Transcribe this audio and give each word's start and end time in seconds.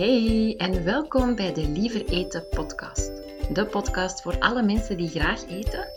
Hey 0.00 0.54
en 0.56 0.84
welkom 0.84 1.34
bij 1.34 1.52
de 1.52 1.68
Liever 1.68 2.04
Eten 2.08 2.48
podcast. 2.50 3.10
De 3.52 3.66
podcast 3.66 4.22
voor 4.22 4.38
alle 4.38 4.62
mensen 4.62 4.96
die 4.96 5.08
graag 5.08 5.46
eten 5.48 5.88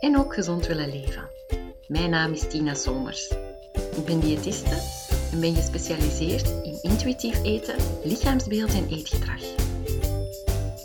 en 0.00 0.18
ook 0.18 0.34
gezond 0.34 0.66
willen 0.66 0.90
leven. 0.90 1.28
Mijn 1.86 2.10
naam 2.10 2.32
is 2.32 2.48
Tina 2.48 2.74
Somers. 2.74 3.30
Ik 3.72 4.04
ben 4.04 4.20
diëtiste 4.20 4.82
en 5.32 5.40
ben 5.40 5.54
gespecialiseerd 5.54 6.48
in 6.48 6.78
intuïtief 6.82 7.42
eten, 7.42 7.76
lichaamsbeeld 8.04 8.74
en 8.74 8.88
eetgedrag. 8.88 9.42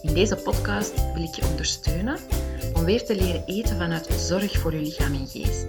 In 0.02 0.14
deze 0.14 0.36
podcast 0.36 1.14
wil 1.14 1.24
ik 1.24 1.36
je 1.36 1.48
ondersteunen 1.50 2.18
om 2.74 2.86
weer 2.86 3.06
te 3.06 3.16
leren 3.16 3.44
eten 3.46 3.78
vanuit 3.78 4.08
zorg 4.18 4.58
voor 4.58 4.74
je 4.74 4.82
lichaam 4.82 5.14
en 5.14 5.28
geest. 5.28 5.68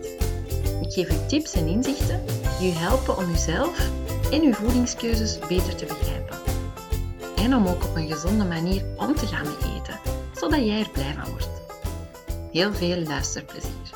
Ik 0.80 0.93
geef 0.93 1.09
je 1.09 1.27
tips 1.27 1.54
en 1.54 1.66
inzichten 1.66 2.20
die 2.59 2.68
je 2.68 2.79
helpen 2.79 3.16
om 3.16 3.30
jezelf 3.30 3.90
en 4.32 4.43
uw 4.43 4.52
voedingskeuzes 4.52 5.38
beter 5.38 5.77
te 5.77 5.84
begrijpen. 5.84 6.17
En 7.48 7.55
om 7.55 7.66
ook 7.66 7.84
op 7.84 7.95
een 7.95 8.09
gezonde 8.09 8.45
manier 8.45 8.97
om 8.97 9.15
te 9.15 9.27
gaan 9.27 9.47
met 9.47 9.62
eten, 9.62 10.01
zodat 10.34 10.65
jij 10.65 10.80
er 10.80 10.91
blij 10.91 11.15
van 11.15 11.30
wordt. 11.30 11.61
Heel 12.52 12.73
veel 12.73 13.02
luisterplezier. 13.02 13.91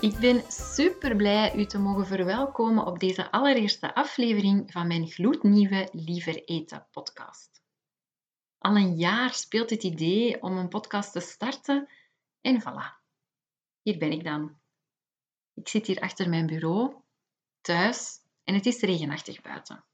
Ik 0.00 0.18
ben 0.18 0.42
super 0.48 1.16
blij 1.16 1.54
u 1.56 1.66
te 1.66 1.78
mogen 1.78 2.06
verwelkomen 2.06 2.86
op 2.86 2.98
deze 2.98 3.30
allereerste 3.30 3.94
aflevering 3.94 4.72
van 4.72 4.86
mijn 4.86 5.08
gloednieuwe 5.08 5.88
Liever 5.92 6.44
Eten 6.44 6.86
podcast. 6.90 7.62
Al 8.58 8.76
een 8.76 8.96
jaar 8.96 9.34
speelt 9.34 9.70
het 9.70 9.82
idee 9.82 10.42
om 10.42 10.56
een 10.56 10.68
podcast 10.68 11.12
te 11.12 11.20
starten 11.20 11.88
en 12.40 12.62
voilà. 12.62 13.02
Hier 13.82 13.98
ben 13.98 14.12
ik 14.12 14.24
dan. 14.24 14.58
Ik 15.54 15.68
zit 15.68 15.86
hier 15.86 16.00
achter 16.00 16.28
mijn 16.28 16.46
bureau 16.46 16.94
thuis 17.60 18.18
en 18.44 18.54
het 18.54 18.66
is 18.66 18.80
regenachtig 18.80 19.40
buiten. 19.40 19.84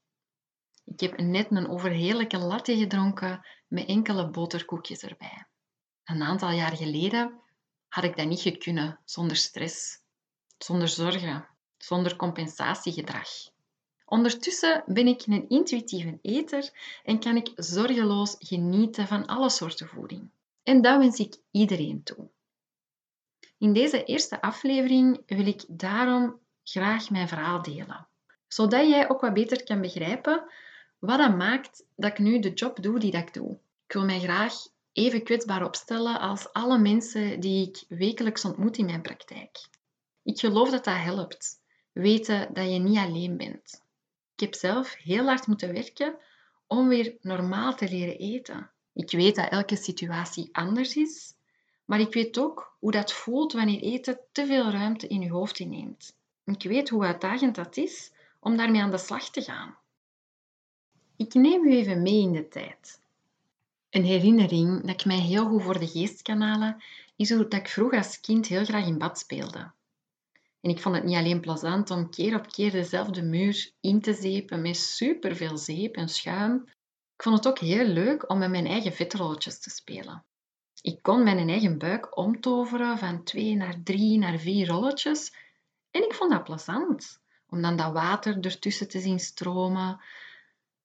Ik 0.85 0.99
heb 0.99 1.19
net 1.19 1.51
een 1.51 1.69
overheerlijke 1.69 2.37
latte 2.37 2.77
gedronken 2.77 3.45
met 3.67 3.87
enkele 3.87 4.29
boterkoekjes 4.29 5.01
erbij. 5.01 5.45
Een 6.03 6.23
aantal 6.23 6.51
jaar 6.51 6.75
geleden 6.75 7.41
had 7.87 8.03
ik 8.03 8.17
dat 8.17 8.27
niet 8.27 8.41
gekunnen 8.41 8.99
zonder 9.05 9.37
stress, 9.37 9.97
zonder 10.57 10.87
zorgen, 10.87 11.47
zonder 11.77 12.15
compensatiegedrag. 12.15 13.29
Ondertussen 14.05 14.83
ben 14.85 15.07
ik 15.07 15.25
een 15.25 15.49
intuïtieve 15.49 16.19
eter 16.21 16.69
en 17.03 17.19
kan 17.19 17.35
ik 17.35 17.51
zorgeloos 17.55 18.35
genieten 18.39 19.07
van 19.07 19.25
alle 19.25 19.49
soorten 19.49 19.87
voeding. 19.87 20.29
En 20.63 20.81
dat 20.81 20.97
wens 20.97 21.19
ik 21.19 21.35
iedereen 21.51 22.03
toe. 22.03 22.29
In 23.57 23.73
deze 23.73 24.03
eerste 24.03 24.41
aflevering 24.41 25.21
wil 25.25 25.47
ik 25.47 25.63
daarom 25.67 26.39
graag 26.63 27.09
mijn 27.09 27.27
verhaal 27.27 27.61
delen. 27.61 28.07
Zodat 28.47 28.89
jij 28.89 29.09
ook 29.09 29.21
wat 29.21 29.33
beter 29.33 29.63
kan 29.63 29.81
begrijpen 29.81 30.51
wat 31.01 31.17
dat 31.17 31.37
maakt 31.37 31.85
dat 31.95 32.11
ik 32.11 32.19
nu 32.19 32.39
de 32.39 32.53
job 32.53 32.83
doe 32.83 32.99
die 32.99 33.11
dat 33.11 33.21
ik 33.21 33.33
doe. 33.33 33.51
Ik 33.87 33.93
wil 33.93 34.05
mij 34.05 34.19
graag 34.19 34.53
even 34.93 35.23
kwetsbaar 35.23 35.65
opstellen 35.65 36.19
als 36.19 36.53
alle 36.53 36.77
mensen 36.77 37.39
die 37.39 37.67
ik 37.67 37.83
wekelijks 37.87 38.45
ontmoet 38.45 38.77
in 38.77 38.85
mijn 38.85 39.01
praktijk. 39.01 39.67
Ik 40.23 40.39
geloof 40.39 40.69
dat 40.69 40.83
dat 40.83 40.95
helpt. 40.95 41.59
Weten 41.91 42.53
dat 42.53 42.71
je 42.71 42.79
niet 42.79 42.97
alleen 42.97 43.37
bent. 43.37 43.83
Ik 44.33 44.39
heb 44.39 44.53
zelf 44.53 44.95
heel 44.95 45.25
hard 45.25 45.47
moeten 45.47 45.73
werken 45.73 46.15
om 46.67 46.87
weer 46.87 47.15
normaal 47.21 47.75
te 47.75 47.89
leren 47.89 48.17
eten. 48.17 48.69
Ik 48.93 49.11
weet 49.11 49.35
dat 49.35 49.49
elke 49.49 49.75
situatie 49.75 50.49
anders 50.51 50.95
is, 50.95 51.33
maar 51.85 51.99
ik 51.99 52.13
weet 52.13 52.39
ook 52.39 52.75
hoe 52.79 52.91
dat 52.91 53.13
voelt 53.13 53.53
wanneer 53.53 53.81
eten 53.81 54.19
te 54.31 54.45
veel 54.45 54.69
ruimte 54.69 55.07
in 55.07 55.21
je 55.21 55.29
hoofd 55.29 55.59
inneemt. 55.59 56.15
Ik 56.45 56.63
weet 56.63 56.89
hoe 56.89 57.05
uitdagend 57.05 57.55
dat 57.55 57.77
is 57.77 58.11
om 58.39 58.57
daarmee 58.57 58.81
aan 58.81 58.91
de 58.91 58.97
slag 58.97 59.29
te 59.29 59.41
gaan. 59.41 59.79
Ik 61.21 61.33
neem 61.33 61.65
u 61.65 61.71
even 61.71 62.01
mee 62.01 62.21
in 62.21 62.31
de 62.31 62.47
tijd. 62.47 62.99
Een 63.89 64.03
herinnering 64.03 64.81
dat 64.81 64.89
ik 64.89 65.05
mij 65.05 65.19
heel 65.19 65.45
goed 65.47 65.63
voor 65.63 65.79
de 65.79 65.87
geest 65.87 66.21
kan 66.21 66.41
halen, 66.41 66.83
is 67.15 67.29
hoe 67.29 67.47
dat 67.47 67.53
ik 67.53 67.67
vroeger 67.67 67.97
als 67.97 68.19
kind 68.19 68.47
heel 68.47 68.65
graag 68.65 68.85
in 68.85 68.97
bad 68.97 69.19
speelde. 69.19 69.71
En 70.61 70.69
ik 70.69 70.79
vond 70.79 70.95
het 70.95 71.03
niet 71.03 71.15
alleen 71.15 71.39
plezant 71.39 71.91
om 71.91 72.09
keer 72.09 72.35
op 72.35 72.51
keer 72.51 72.71
dezelfde 72.71 73.21
muur 73.21 73.71
in 73.81 74.01
te 74.01 74.13
zeepen 74.13 74.61
met 74.61 74.77
superveel 74.77 75.57
zeep 75.57 75.95
en 75.95 76.09
schuim. 76.09 76.63
Ik 77.15 77.23
vond 77.23 77.37
het 77.37 77.47
ook 77.47 77.59
heel 77.59 77.85
leuk 77.85 78.29
om 78.29 78.37
met 78.37 78.49
mijn 78.49 78.67
eigen 78.67 78.93
vetrolletjes 78.93 79.59
te 79.59 79.69
spelen. 79.69 80.23
Ik 80.81 81.01
kon 81.01 81.23
mijn 81.23 81.49
eigen 81.49 81.77
buik 81.77 82.17
omtoveren 82.17 82.97
van 82.97 83.23
twee 83.23 83.55
naar 83.55 83.83
drie 83.83 84.17
naar 84.17 84.39
vier 84.39 84.67
rolletjes 84.67 85.35
en 85.91 86.03
ik 86.03 86.13
vond 86.13 86.31
dat 86.31 86.43
plezant, 86.43 87.19
om 87.49 87.61
dan 87.61 87.75
dat 87.75 87.93
water 87.93 88.45
ertussen 88.45 88.87
te 88.87 88.99
zien 88.99 89.19
stromen. 89.19 89.99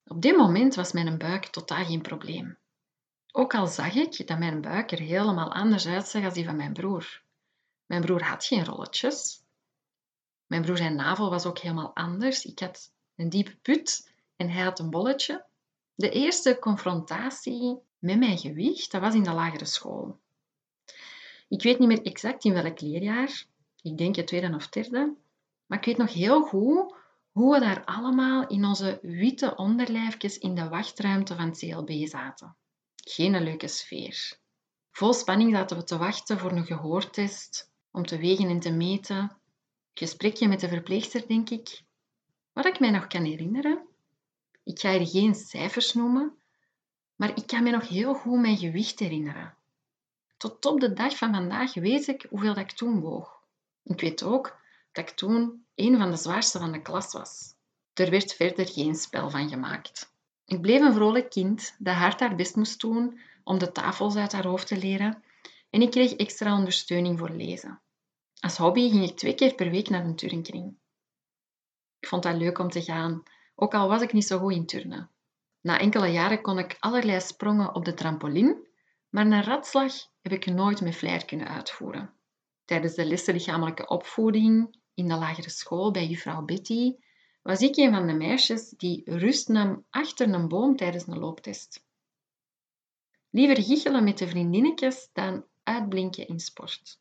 Op 0.08 0.22
dit 0.22 0.36
moment 0.36 0.74
was 0.74 0.92
mijn 0.92 1.18
buik 1.18 1.46
totaal 1.46 1.84
geen 1.84 2.02
probleem. 2.02 2.58
Ook 3.32 3.54
al 3.54 3.66
zag 3.66 3.94
ik 3.94 4.26
dat 4.26 4.38
mijn 4.38 4.60
buik 4.60 4.92
er 4.92 4.98
helemaal 4.98 5.52
anders 5.52 5.86
uitzag 5.86 6.24
als 6.24 6.34
die 6.34 6.44
van 6.44 6.56
mijn 6.56 6.72
broer. 6.72 7.22
Mijn 7.86 8.00
broer 8.00 8.22
had 8.22 8.44
geen 8.44 8.64
rolletjes. 8.64 9.42
Mijn 10.46 10.62
broer 10.62 10.76
zijn 10.76 10.94
navel 10.94 11.30
was 11.30 11.46
ook 11.46 11.58
helemaal 11.58 11.94
anders. 11.94 12.44
Ik 12.44 12.58
had 12.58 12.92
een 13.16 13.28
diepe 13.28 13.56
put 13.56 14.12
en 14.36 14.50
hij 14.50 14.62
had 14.62 14.78
een 14.78 14.90
bolletje. 14.90 15.44
De 15.94 16.10
eerste 16.10 16.58
confrontatie 16.58 17.78
met 17.98 18.18
mijn 18.18 18.38
gewicht, 18.38 18.90
dat 18.90 19.00
was 19.00 19.14
in 19.14 19.22
de 19.22 19.32
lagere 19.32 19.64
school. 19.64 20.18
Ik 21.48 21.62
weet 21.62 21.78
niet 21.78 21.88
meer 21.88 22.02
exact 22.02 22.44
in 22.44 22.52
welk 22.52 22.80
leerjaar, 22.80 23.44
ik 23.82 23.98
denk 23.98 24.16
het 24.16 24.26
tweede 24.26 24.54
of 24.54 24.68
derde. 24.68 25.14
Maar 25.66 25.78
ik 25.78 25.84
weet 25.84 25.96
nog 25.96 26.12
heel 26.12 26.42
goed 26.42 26.94
hoe 27.36 27.54
we 27.54 27.60
daar 27.60 27.84
allemaal 27.84 28.46
in 28.46 28.64
onze 28.64 28.98
witte 29.02 29.56
onderlijfjes 29.56 30.38
in 30.38 30.54
de 30.54 30.68
wachtruimte 30.68 31.34
van 31.36 31.52
CLB 31.52 32.06
zaten. 32.06 32.56
Geen 32.94 33.42
leuke 33.42 33.68
sfeer. 33.68 34.38
Vol 34.90 35.12
spanning 35.12 35.54
zaten 35.54 35.76
we 35.76 35.84
te 35.84 35.96
wachten 35.96 36.38
voor 36.38 36.50
een 36.50 36.66
gehoortest, 36.66 37.70
om 37.90 38.06
te 38.06 38.18
wegen 38.18 38.48
en 38.48 38.60
te 38.60 38.72
meten. 38.72 39.36
Gesprekje 39.94 40.48
met 40.48 40.60
de 40.60 40.68
verpleegster, 40.68 41.26
denk 41.26 41.50
ik. 41.50 41.82
Wat 42.52 42.66
ik 42.66 42.80
mij 42.80 42.90
nog 42.90 43.06
kan 43.06 43.24
herinneren, 43.24 43.86
ik 44.64 44.80
ga 44.80 44.90
hier 44.90 45.06
geen 45.06 45.34
cijfers 45.34 45.92
noemen, 45.92 46.36
maar 47.16 47.36
ik 47.36 47.46
kan 47.46 47.62
me 47.62 47.70
nog 47.70 47.88
heel 47.88 48.14
goed 48.14 48.40
mijn 48.40 48.56
gewicht 48.56 48.98
herinneren. 48.98 49.56
Tot 50.36 50.66
op 50.66 50.80
de 50.80 50.92
dag 50.92 51.16
van 51.16 51.34
vandaag 51.34 51.74
weet 51.74 52.08
ik 52.08 52.26
hoeveel 52.30 52.54
dat 52.54 52.70
ik 52.70 52.72
toen 52.72 53.00
woog. 53.00 53.42
Ik 53.82 54.00
weet 54.00 54.22
ook 54.22 54.60
dat 54.92 55.08
ik 55.08 55.16
toen 55.16 55.65
een 55.76 55.98
van 55.98 56.10
de 56.10 56.16
zwaarste 56.16 56.58
van 56.58 56.72
de 56.72 56.82
klas 56.82 57.12
was. 57.12 57.54
Er 57.94 58.10
werd 58.10 58.34
verder 58.34 58.66
geen 58.68 58.94
spel 58.94 59.30
van 59.30 59.48
gemaakt. 59.48 60.14
Ik 60.44 60.60
bleef 60.60 60.80
een 60.80 60.94
vrolijk 60.94 61.30
kind 61.30 61.74
dat 61.78 61.94
hard 61.94 62.20
haar 62.20 62.34
best 62.34 62.56
moest 62.56 62.80
doen 62.80 63.20
om 63.44 63.58
de 63.58 63.72
tafels 63.72 64.16
uit 64.16 64.32
haar 64.32 64.46
hoofd 64.46 64.66
te 64.66 64.76
leren 64.76 65.22
en 65.70 65.82
ik 65.82 65.90
kreeg 65.90 66.12
extra 66.12 66.56
ondersteuning 66.56 67.18
voor 67.18 67.30
lezen. 67.30 67.80
Als 68.40 68.56
hobby 68.56 68.90
ging 68.90 69.10
ik 69.10 69.16
twee 69.16 69.34
keer 69.34 69.54
per 69.54 69.70
week 69.70 69.88
naar 69.88 70.04
een 70.04 70.16
turnkring. 70.16 70.76
Ik 71.98 72.08
vond 72.08 72.22
dat 72.22 72.36
leuk 72.36 72.58
om 72.58 72.70
te 72.70 72.82
gaan, 72.82 73.22
ook 73.54 73.74
al 73.74 73.88
was 73.88 74.02
ik 74.02 74.12
niet 74.12 74.26
zo 74.26 74.38
goed 74.38 74.52
in 74.52 74.66
turnen. 74.66 75.10
Na 75.60 75.78
enkele 75.78 76.06
jaren 76.06 76.42
kon 76.42 76.58
ik 76.58 76.76
allerlei 76.78 77.20
sprongen 77.20 77.74
op 77.74 77.84
de 77.84 77.94
trampoline, 77.94 78.66
maar 79.08 79.26
een 79.26 79.42
ratslag 79.42 79.92
heb 80.22 80.32
ik 80.32 80.46
nooit 80.46 80.80
met 80.80 80.94
flair 80.94 81.24
kunnen 81.24 81.48
uitvoeren. 81.48 82.14
Tijdens 82.64 82.94
de 82.94 83.04
lessen 83.04 83.34
lichamelijke 83.34 83.88
opvoeding 83.88 84.78
in 84.96 85.08
de 85.08 85.16
lagere 85.16 85.50
school 85.50 85.90
bij 85.90 86.06
juffrouw 86.06 86.42
Betty 86.42 86.94
was 87.42 87.60
ik 87.60 87.76
een 87.76 87.92
van 87.92 88.06
de 88.06 88.12
meisjes 88.12 88.68
die 88.68 89.02
rust 89.04 89.48
nam 89.48 89.84
achter 89.90 90.32
een 90.32 90.48
boom 90.48 90.76
tijdens 90.76 91.06
een 91.06 91.18
looptest. 91.18 91.84
Liever 93.30 93.62
giechelen 93.62 94.04
met 94.04 94.18
de 94.18 94.28
vriendinnetjes 94.28 95.08
dan 95.12 95.44
uitblinken 95.62 96.28
in 96.28 96.40
sport. 96.40 96.98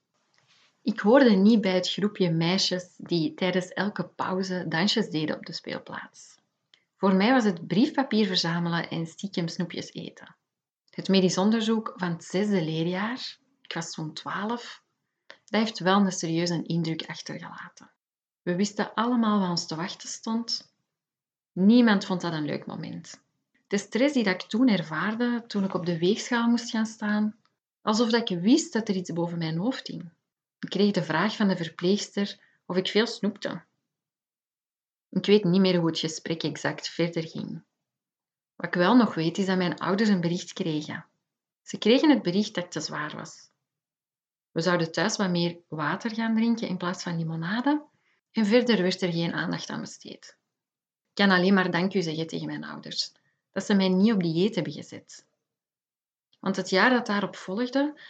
Ik 0.81 0.99
hoorde 0.99 1.29
niet 1.29 1.61
bij 1.61 1.73
het 1.73 1.91
groepje 1.91 2.31
meisjes 2.31 2.93
die 2.97 3.33
tijdens 3.33 3.67
elke 3.67 4.07
pauze 4.07 4.65
dansjes 4.67 5.09
deden 5.09 5.35
op 5.35 5.45
de 5.45 5.53
speelplaats. 5.53 6.35
Voor 6.97 7.15
mij 7.15 7.31
was 7.31 7.43
het 7.43 7.67
briefpapier 7.67 8.27
verzamelen 8.27 8.89
en 8.89 9.05
stiekem 9.05 9.47
snoepjes 9.47 9.93
eten. 9.93 10.35
Het 10.89 11.07
medisch 11.07 11.37
onderzoek 11.37 11.93
van 11.95 12.11
het 12.11 12.23
zesde 12.23 12.63
leerjaar, 12.63 13.37
ik 13.61 13.73
was 13.73 13.91
zo'n 13.91 14.13
twaalf, 14.13 14.83
dat 15.45 15.61
heeft 15.61 15.79
wel 15.79 15.99
een 15.99 16.11
serieuze 16.11 16.63
indruk 16.63 17.05
achtergelaten. 17.05 17.89
We 18.41 18.55
wisten 18.55 18.93
allemaal 18.93 19.39
wat 19.39 19.49
ons 19.49 19.67
te 19.67 19.75
wachten 19.75 20.09
stond. 20.09 20.73
Niemand 21.51 22.05
vond 22.05 22.21
dat 22.21 22.33
een 22.33 22.45
leuk 22.45 22.65
moment. 22.65 23.23
De 23.67 23.77
stress 23.77 24.13
die 24.13 24.29
ik 24.29 24.41
toen 24.41 24.67
ervaarde, 24.67 25.43
toen 25.47 25.63
ik 25.63 25.73
op 25.73 25.85
de 25.85 25.97
weegschaal 25.97 26.49
moest 26.49 26.69
gaan 26.69 26.85
staan, 26.85 27.35
alsof 27.81 28.09
dat 28.09 28.29
ik 28.29 28.39
wist 28.39 28.73
dat 28.73 28.89
er 28.89 28.95
iets 28.95 29.13
boven 29.13 29.37
mijn 29.37 29.57
hoofd 29.57 29.87
hing. 29.87 30.09
Ik 30.59 30.69
kreeg 30.69 30.91
de 30.91 31.03
vraag 31.03 31.35
van 31.35 31.47
de 31.47 31.55
verpleegster 31.55 32.39
of 32.65 32.77
ik 32.77 32.87
veel 32.87 33.07
snoepte. 33.07 33.63
Ik 35.09 35.25
weet 35.25 35.43
niet 35.43 35.61
meer 35.61 35.77
hoe 35.77 35.87
het 35.87 35.99
gesprek 35.99 36.43
exact 36.43 36.89
verder 36.89 37.27
ging. 37.27 37.63
Wat 38.55 38.65
ik 38.65 38.73
wel 38.73 38.95
nog 38.95 39.13
weet 39.13 39.37
is 39.37 39.45
dat 39.45 39.57
mijn 39.57 39.77
ouders 39.77 40.09
een 40.09 40.21
bericht 40.21 40.53
kregen. 40.53 41.05
Ze 41.61 41.77
kregen 41.77 42.09
het 42.09 42.21
bericht 42.21 42.55
dat 42.55 42.63
ik 42.63 42.71
te 42.71 42.79
zwaar 42.79 43.15
was. 43.15 43.49
We 44.55 44.61
zouden 44.61 44.91
thuis 44.91 45.17
wat 45.17 45.29
meer 45.29 45.57
water 45.67 46.13
gaan 46.13 46.35
drinken 46.35 46.67
in 46.67 46.77
plaats 46.77 47.03
van 47.03 47.17
limonade 47.17 47.85
en 48.31 48.45
verder 48.45 48.81
werd 48.81 49.01
er 49.01 49.11
geen 49.11 49.33
aandacht 49.33 49.69
aan 49.69 49.79
besteed. 49.79 50.37
kan 51.13 51.29
alleen 51.29 51.53
maar 51.53 51.71
dank 51.71 51.93
u 51.93 52.01
zeggen 52.01 52.27
tegen 52.27 52.45
mijn 52.45 52.63
ouders 52.63 53.11
dat 53.51 53.65
ze 53.65 53.73
mij 53.73 53.89
niet 53.89 54.13
op 54.13 54.23
dieet 54.23 54.55
hebben 54.55 54.73
gezet. 54.73 55.25
Want 56.39 56.55
het 56.55 56.69
jaar 56.69 56.89
dat 56.89 57.05
daarop 57.05 57.35
volgde, 57.35 58.01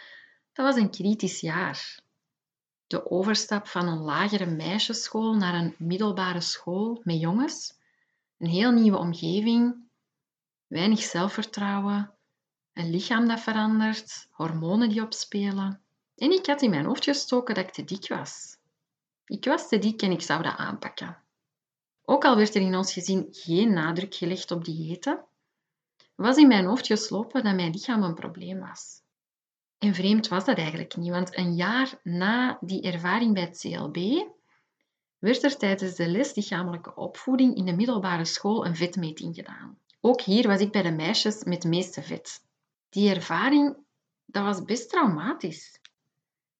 dat 0.52 0.66
was 0.66 0.76
een 0.76 0.90
kritisch 0.90 1.40
jaar. 1.40 2.00
De 2.86 3.10
overstap 3.10 3.66
van 3.66 3.88
een 3.88 3.98
lagere 3.98 4.46
meisjesschool 4.46 5.34
naar 5.34 5.54
een 5.54 5.74
middelbare 5.78 6.40
school 6.40 7.00
met 7.04 7.20
jongens, 7.20 7.78
een 8.38 8.48
heel 8.48 8.70
nieuwe 8.70 8.98
omgeving, 8.98 9.88
weinig 10.66 11.00
zelfvertrouwen, 11.00 12.14
een 12.72 12.90
lichaam 12.90 13.28
dat 13.28 13.40
verandert, 13.40 14.28
hormonen 14.30 14.88
die 14.88 15.02
opspelen. 15.02 15.85
En 16.16 16.30
ik 16.30 16.46
had 16.46 16.62
in 16.62 16.70
mijn 16.70 16.84
hoofd 16.84 17.04
gestoken 17.04 17.54
dat 17.54 17.64
ik 17.64 17.72
te 17.72 17.84
dik 17.84 18.08
was. 18.08 18.56
Ik 19.26 19.44
was 19.44 19.68
te 19.68 19.78
dik 19.78 20.02
en 20.02 20.10
ik 20.10 20.22
zou 20.22 20.42
dat 20.42 20.56
aanpakken. 20.56 21.22
Ook 22.04 22.24
al 22.24 22.36
werd 22.36 22.54
er 22.54 22.60
in 22.60 22.76
ons 22.76 22.92
gezin 22.92 23.26
geen 23.30 23.72
nadruk 23.72 24.14
gelegd 24.14 24.50
op 24.50 24.64
diëten, 24.64 25.24
was 26.14 26.36
in 26.36 26.48
mijn 26.48 26.64
hoofd 26.64 26.86
geslopen 26.86 27.44
dat 27.44 27.54
mijn 27.54 27.70
lichaam 27.70 28.02
een 28.02 28.14
probleem 28.14 28.60
was. 28.60 29.02
En 29.78 29.94
vreemd 29.94 30.28
was 30.28 30.44
dat 30.44 30.56
eigenlijk 30.56 30.96
niet, 30.96 31.10
want 31.10 31.36
een 31.36 31.54
jaar 31.54 32.00
na 32.02 32.58
die 32.60 32.82
ervaring 32.82 33.34
bij 33.34 33.42
het 33.42 33.58
CLB 33.58 34.26
werd 35.18 35.42
er 35.42 35.56
tijdens 35.56 35.94
de 35.94 36.08
les 36.08 36.34
lichamelijke 36.34 36.94
opvoeding 36.94 37.56
in 37.56 37.64
de 37.64 37.76
middelbare 37.76 38.24
school 38.24 38.66
een 38.66 38.76
vetmeting 38.76 39.34
gedaan. 39.34 39.78
Ook 40.00 40.20
hier 40.20 40.46
was 40.46 40.60
ik 40.60 40.72
bij 40.72 40.82
de 40.82 40.90
meisjes 40.90 41.44
met 41.44 41.62
het 41.62 41.72
meeste 41.72 42.02
vet. 42.02 42.44
Die 42.88 43.14
ervaring, 43.14 43.76
dat 44.24 44.44
was 44.44 44.64
best 44.64 44.88
traumatisch. 44.88 45.80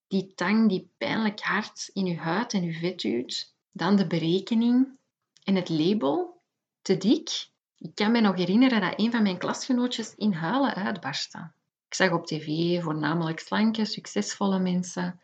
Die 0.09 0.35
tang 0.35 0.69
die 0.69 0.91
pijnlijk 0.99 1.41
hard 1.41 1.91
in 1.93 2.07
uw 2.07 2.17
huid 2.17 2.53
en 2.53 2.63
uw 2.63 2.73
vet 2.73 3.01
duwt. 3.01 3.55
Dan 3.73 3.97
de 3.97 4.07
berekening 4.07 4.99
en 5.45 5.55
het 5.55 5.69
label, 5.69 6.43
te 6.83 6.97
dik. 6.97 7.49
Ik 7.79 7.95
kan 7.95 8.13
me 8.13 8.21
nog 8.21 8.37
herinneren 8.37 8.81
dat 8.81 8.95
een 8.97 9.11
van 9.11 9.23
mijn 9.23 9.39
klasgenootjes 9.39 10.15
in 10.15 10.33
huilen 10.33 10.75
uitbarstte. 10.75 11.51
Ik 11.87 11.95
zag 11.95 12.13
op 12.13 12.27
tv 12.27 12.83
voornamelijk 12.83 13.39
slanke, 13.39 13.85
succesvolle 13.85 14.59
mensen. 14.59 15.21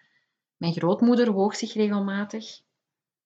Mijn 0.57 0.73
grootmoeder 0.73 1.33
woog 1.33 1.57
zich 1.57 1.73
regelmatig. 1.73 2.61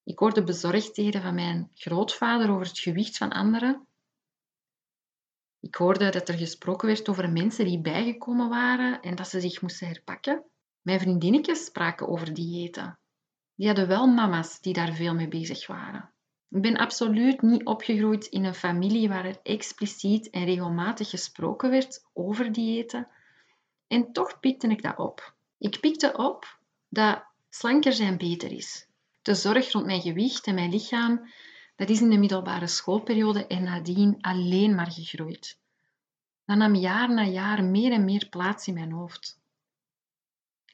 Ik 0.05 0.19
hoorde 0.19 0.43
bezorgdheden 0.43 1.23
van 1.23 1.35
mijn 1.35 1.71
grootvader 1.75 2.51
over 2.51 2.67
het 2.67 2.79
gewicht 2.79 3.17
van 3.17 3.31
anderen. 3.31 3.87
Ik 5.61 5.75
hoorde 5.75 6.11
dat 6.11 6.29
er 6.29 6.39
gesproken 6.39 6.87
werd 6.87 7.09
over 7.09 7.31
mensen 7.31 7.65
die 7.65 7.81
bijgekomen 7.81 8.49
waren 8.49 9.01
en 9.01 9.15
dat 9.15 9.29
ze 9.29 9.41
zich 9.41 9.63
moesten 9.63 9.87
herpakken. 9.87 10.45
Mijn 10.87 11.01
vriendinnetjes 11.01 11.65
spraken 11.65 12.09
over 12.09 12.35
diëten. 12.35 12.99
Die 13.55 13.67
hadden 13.67 13.89
wel 13.89 14.07
mama's 14.07 14.61
die 14.61 14.73
daar 14.73 14.93
veel 14.93 15.15
mee 15.15 15.29
bezig 15.29 15.67
waren. 15.67 16.11
Ik 16.51 16.63
ben 16.63 16.77
absoluut 16.77 17.43
niet 17.43 17.65
opgegroeid 17.65 18.27
in 18.27 18.45
een 18.45 18.55
familie 18.55 19.09
waar 19.09 19.25
er 19.25 19.39
expliciet 19.43 20.31
en 20.31 20.45
regelmatig 20.45 21.11
gesproken 21.11 21.71
werd 21.71 22.05
over 22.13 22.53
diëten. 22.53 23.09
En 23.87 24.13
toch 24.13 24.41
pikte 24.41 24.69
ik 24.69 24.83
dat 24.83 24.99
op. 24.99 25.35
Ik 25.59 25.81
pikte 25.81 26.13
op 26.17 26.59
dat 26.89 27.25
slanker 27.49 27.93
zijn 27.93 28.17
beter 28.17 28.53
is. 28.53 28.87
De 29.23 29.35
zorg 29.35 29.73
rond 29.73 29.87
mijn 29.87 30.01
gewicht 30.01 30.47
en 30.47 30.55
mijn 30.55 30.71
lichaam, 30.71 31.31
dat 31.77 31.89
is 31.89 32.01
in 32.01 32.11
de 32.11 32.19
middelbare 32.19 32.67
schoolperiode 32.67 33.47
en 33.47 33.63
nadien 33.63 34.17
alleen 34.21 34.75
maar 34.75 34.91
gegroeid. 34.91 35.59
Dat 36.45 36.57
nam 36.57 36.75
jaar 36.75 37.15
na 37.15 37.25
jaar 37.25 37.65
meer 37.65 37.93
en 37.93 38.05
meer 38.05 38.29
plaats 38.29 38.67
in 38.67 38.75
mijn 38.75 38.93
hoofd. 38.93 39.45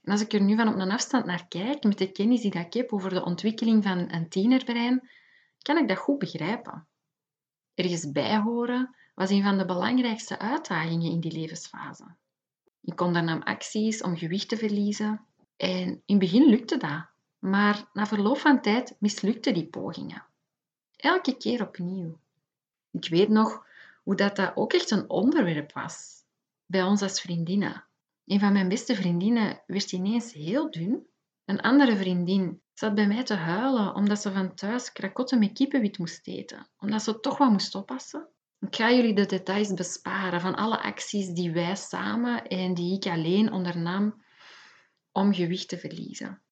En 0.02 0.12
als 0.12 0.20
ik 0.20 0.32
er 0.32 0.40
nu 0.40 0.56
van 0.56 0.69
op 0.69 0.75
een 0.75 0.90
afstand 0.90 1.25
naar 1.25 1.49
kijk, 1.49 1.82
met 1.82 1.99
de 1.99 2.12
kennis 2.12 2.40
die 2.40 2.54
ik 2.54 2.72
heb 2.72 2.93
over 2.93 3.10
de 3.10 3.25
ontwikkeling 3.25 3.82
van 3.82 4.12
een 4.12 4.28
tienerbrein, 4.28 5.08
kan 5.58 5.78
ik 5.78 5.88
dat 5.88 5.99
goed 5.99 6.19
begrijpen. 6.19 6.87
Ergens 7.75 8.12
bijhoren 8.12 8.96
was 9.14 9.31
een 9.31 9.43
van 9.43 9.58
de 9.58 9.64
belangrijkste 9.64 10.38
uitdagingen 10.38 11.10
in 11.10 11.20
die 11.20 11.32
levensfase. 11.32 12.14
Ik 12.81 13.00
ondernam 13.00 13.43
acties 13.43 14.02
om 14.02 14.16
gewicht 14.16 14.49
te 14.49 14.56
verliezen 14.56 15.26
en 15.56 15.88
in 15.88 16.02
het 16.06 16.19
begin 16.19 16.49
lukte 16.49 16.76
dat, 16.76 17.06
maar 17.38 17.84
na 17.93 18.06
verloop 18.06 18.38
van 18.38 18.60
tijd 18.60 18.96
mislukten 18.99 19.54
die 19.54 19.66
pogingen. 19.66 20.25
Elke 20.96 21.37
keer 21.37 21.62
opnieuw. 21.62 22.19
Ik 22.90 23.08
weet 23.08 23.28
nog 23.28 23.66
hoe 24.02 24.16
dat, 24.16 24.37
dat 24.37 24.52
ook 24.56 24.72
echt 24.72 24.90
een 24.90 25.10
onderwerp 25.10 25.72
was 25.72 26.25
bij 26.66 26.82
ons 26.82 27.02
als 27.02 27.20
vriendinnen. 27.20 27.84
Een 28.26 28.40
van 28.40 28.52
mijn 28.52 28.69
beste 28.69 28.94
vriendinnen 28.94 29.62
werd 29.66 29.92
ineens 29.92 30.32
heel 30.32 30.70
dun. 30.70 31.06
Een 31.44 31.60
andere 31.60 31.96
vriendin 31.96 32.62
zat 32.74 32.94
bij 32.94 33.06
mij 33.06 33.22
te 33.22 33.34
huilen 33.34 33.94
omdat 33.94 34.20
ze 34.20 34.32
van 34.32 34.54
thuis 34.54 34.92
krakotten 34.92 35.38
met 35.38 35.52
kippenwit 35.52 35.98
moest 35.98 36.26
eten, 36.26 36.69
omdat 36.78 37.02
ze 37.02 37.20
toch 37.20 37.38
wat 37.38 37.50
moest 37.50 37.74
oppassen. 37.74 38.28
Ik 38.60 38.76
ga 38.76 38.90
jullie 38.92 39.14
de 39.14 39.26
details 39.26 39.74
besparen 39.74 40.40
van 40.40 40.54
alle 40.54 40.82
acties 40.82 41.28
die 41.28 41.52
wij 41.52 41.76
samen 41.76 42.46
en 42.46 42.74
die 42.74 42.94
ik 42.96 43.06
alleen 43.06 43.52
ondernam 43.52 44.22
om 45.12 45.34
gewicht 45.34 45.68
te 45.68 45.78
verliezen. 45.78 46.42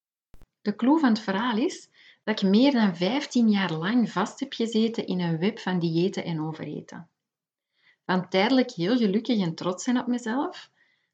De 0.61 0.75
clue 0.75 0.99
van 0.99 1.09
het 1.09 1.19
verhaal 1.19 1.57
is 1.57 1.89
dat 2.23 2.41
ik 2.41 2.49
meer 2.49 2.71
dan 2.71 2.95
15 2.95 3.49
jaar 3.49 3.73
lang 3.73 4.11
vast 4.11 4.39
heb 4.39 4.53
gezeten 4.53 5.05
in 5.05 5.19
een 5.19 5.37
web 5.37 5.59
van 5.59 5.79
diëten 5.79 6.23
en 6.23 6.41
overeten. 6.41 7.09
Van 8.05 8.29
tijdelijk 8.29 8.71
heel 8.71 8.97
gelukkig 8.97 9.39
en 9.39 9.55
trots 9.55 9.83
zijn 9.83 9.99
op 9.99 10.07
mezelf, 10.07 10.69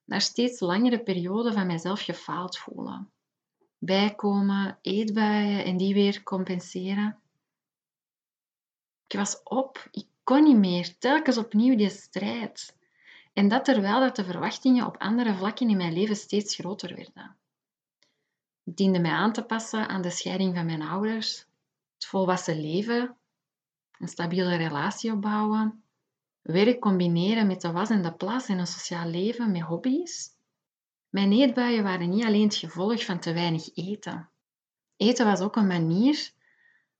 naar 0.07 0.21
steeds 0.21 0.59
langere 0.59 0.99
perioden 0.99 1.53
van 1.53 1.67
mezelf 1.67 2.01
gefaald 2.01 2.57
voelen. 2.57 3.11
Bijkomen, 3.77 4.77
eetbuien 4.81 5.65
en 5.65 5.77
die 5.77 5.93
weer 5.93 6.23
compenseren. 6.23 7.19
Ik 9.07 9.17
was 9.17 9.43
op, 9.43 9.87
ik 9.91 10.07
kon 10.23 10.43
niet 10.43 10.57
meer, 10.57 10.97
telkens 10.97 11.37
opnieuw 11.37 11.75
die 11.75 11.89
strijd. 11.89 12.75
En 13.33 13.47
dat 13.47 13.65
terwijl 13.65 13.99
dat 13.99 14.15
de 14.15 14.23
verwachtingen 14.23 14.85
op 14.85 14.97
andere 14.97 15.35
vlakken 15.35 15.69
in 15.69 15.77
mijn 15.77 15.93
leven 15.93 16.15
steeds 16.15 16.55
groter 16.55 16.95
werden. 16.95 17.35
Ik 18.63 18.75
diende 18.75 18.99
mij 18.99 19.11
aan 19.11 19.33
te 19.33 19.43
passen 19.43 19.87
aan 19.87 20.01
de 20.01 20.09
scheiding 20.09 20.55
van 20.55 20.65
mijn 20.65 20.81
ouders, 20.81 21.45
het 21.93 22.05
volwassen 22.05 22.61
leven, 22.61 23.15
een 23.99 24.07
stabiele 24.07 24.55
relatie 24.55 25.11
opbouwen, 25.11 25.83
werk 26.47 26.79
combineren 26.79 27.47
met 27.47 27.61
de 27.61 27.71
was 27.71 27.89
en 27.89 28.01
de 28.01 28.13
plas 28.13 28.47
en 28.47 28.59
een 28.59 28.67
sociaal 28.67 29.07
leven 29.07 29.51
met 29.51 29.61
hobby's. 29.61 30.29
Mijn 31.09 31.31
eetbuien 31.31 31.83
waren 31.83 32.09
niet 32.09 32.25
alleen 32.25 32.43
het 32.43 32.55
gevolg 32.55 33.05
van 33.05 33.19
te 33.19 33.33
weinig 33.33 33.75
eten. 33.75 34.29
Eten 34.97 35.25
was 35.25 35.39
ook 35.39 35.55
een 35.55 35.67
manier 35.67 36.31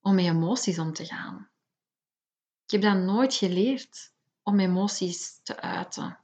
om 0.02 0.16
met 0.16 0.26
emoties 0.26 0.80
om 0.80 0.94
te 0.94 1.06
gaan. 1.06 1.50
Ik 2.66 2.72
heb 2.72 2.82
dat 2.82 2.98
nooit 2.98 3.34
geleerd 3.34 4.14
om 4.44 4.60
emoties 4.60 5.40
te 5.44 5.62
uiten. 5.62 6.18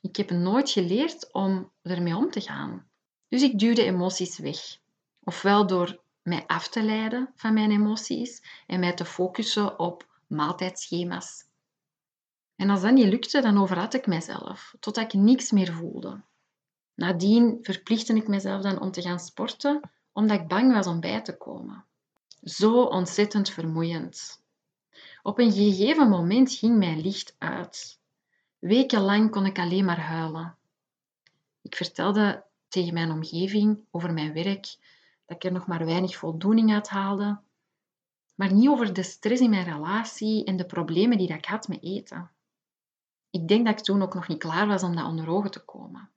Ik 0.00 0.16
heb 0.16 0.30
nooit 0.30 0.70
geleerd 0.70 1.32
om 1.32 1.72
ermee 1.82 2.16
om 2.16 2.30
te 2.30 2.40
gaan. 2.40 2.88
Dus 3.28 3.42
ik 3.42 3.58
duwde 3.58 3.84
emoties 3.84 4.38
weg. 4.38 4.78
Ofwel 5.24 5.66
door 5.66 6.00
mij 6.22 6.46
af 6.46 6.68
te 6.68 6.82
leiden 6.82 7.32
van 7.34 7.54
mijn 7.54 7.70
emoties 7.70 8.42
en 8.66 8.80
mij 8.80 8.94
te 8.94 9.04
focussen 9.04 9.78
op 9.78 10.08
maaltijdschema's 10.26 11.48
en 12.60 12.70
als 12.70 12.80
dat 12.80 12.92
niet 12.92 13.06
lukte, 13.06 13.40
dan 13.40 13.58
overhad 13.58 13.94
ik 13.94 14.06
mezelf, 14.06 14.74
totdat 14.80 15.04
ik 15.04 15.20
niks 15.20 15.50
meer 15.50 15.72
voelde. 15.72 16.20
Nadien 16.94 17.58
verplichtte 17.62 18.14
ik 18.14 18.28
mezelf 18.28 18.62
dan 18.62 18.80
om 18.80 18.90
te 18.90 19.02
gaan 19.02 19.20
sporten, 19.20 19.80
omdat 20.12 20.40
ik 20.40 20.48
bang 20.48 20.72
was 20.72 20.86
om 20.86 21.00
bij 21.00 21.20
te 21.20 21.36
komen. 21.36 21.84
Zo 22.42 22.82
ontzettend 22.82 23.50
vermoeiend. 23.50 24.42
Op 25.22 25.38
een 25.38 25.52
gegeven 25.52 26.08
moment 26.08 26.52
ging 26.52 26.78
mijn 26.78 27.00
licht 27.00 27.34
uit. 27.38 27.98
Wekenlang 28.58 29.30
kon 29.30 29.46
ik 29.46 29.58
alleen 29.58 29.84
maar 29.84 30.00
huilen. 30.00 30.56
Ik 31.62 31.76
vertelde 31.76 32.44
tegen 32.68 32.94
mijn 32.94 33.10
omgeving 33.10 33.80
over 33.90 34.12
mijn 34.12 34.32
werk, 34.32 34.76
dat 35.26 35.36
ik 35.36 35.44
er 35.44 35.52
nog 35.52 35.66
maar 35.66 35.84
weinig 35.84 36.16
voldoening 36.16 36.72
uit 36.72 36.88
haalde, 36.88 37.40
maar 38.34 38.52
niet 38.52 38.68
over 38.68 38.92
de 38.92 39.02
stress 39.02 39.40
in 39.40 39.50
mijn 39.50 39.72
relatie 39.72 40.44
en 40.44 40.56
de 40.56 40.66
problemen 40.66 41.18
die 41.18 41.34
ik 41.34 41.44
had 41.44 41.68
met 41.68 41.82
eten. 41.82 42.30
Ik 43.30 43.48
denk 43.48 43.66
dat 43.66 43.78
ik 43.78 43.84
toen 43.84 44.02
ook 44.02 44.14
nog 44.14 44.28
niet 44.28 44.38
klaar 44.38 44.66
was 44.66 44.82
om 44.82 44.96
dat 44.96 45.06
onder 45.06 45.28
ogen 45.28 45.50
te 45.50 45.64
komen. 45.64 46.10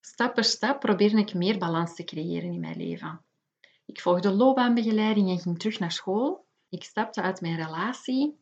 Stap 0.00 0.34
per 0.34 0.44
stap 0.44 0.80
probeerde 0.80 1.18
ik 1.18 1.34
meer 1.34 1.58
balans 1.58 1.94
te 1.94 2.04
creëren 2.04 2.52
in 2.52 2.60
mijn 2.60 2.76
leven. 2.76 3.24
Ik 3.86 4.00
volgde 4.00 4.32
loopbaanbegeleiding 4.32 5.30
en 5.30 5.38
ging 5.38 5.58
terug 5.58 5.78
naar 5.78 5.92
school. 5.92 6.46
Ik 6.68 6.84
stapte 6.84 7.22
uit 7.22 7.40
mijn 7.40 7.56
relatie 7.56 8.38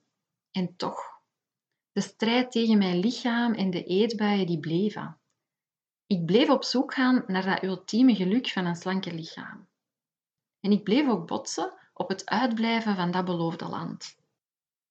en 0.51 0.77
toch. 0.77 1.01
De 1.93 2.01
strijd 2.01 2.51
tegen 2.51 2.79
mijn 2.79 2.99
lichaam 2.99 3.53
en 3.53 3.71
de 3.71 3.85
eetbuien 3.85 4.47
die 4.47 4.61
bleven. 4.61 5.19
Ik 6.07 6.27
bleef 6.27 6.49
op 6.49 6.65
zoek 6.65 6.95
gaan 6.95 7.25
naar 7.27 7.45
dat 7.45 7.63
ultieme 7.63 8.15
geluk 8.15 8.49
van 8.49 8.65
een 8.65 8.77
slanker 8.77 9.13
lichaam. 9.13 9.67
En 10.61 10.73
ik 10.73 10.83
bleef 10.83 11.09
ook 11.09 11.27
botsen 11.27 11.73
op 11.93 12.09
het 12.09 12.27
uitblijven 12.27 12.97
van 12.97 13.11
dat 13.11 13.25
beloofde 13.25 13.69
land. 13.69 14.17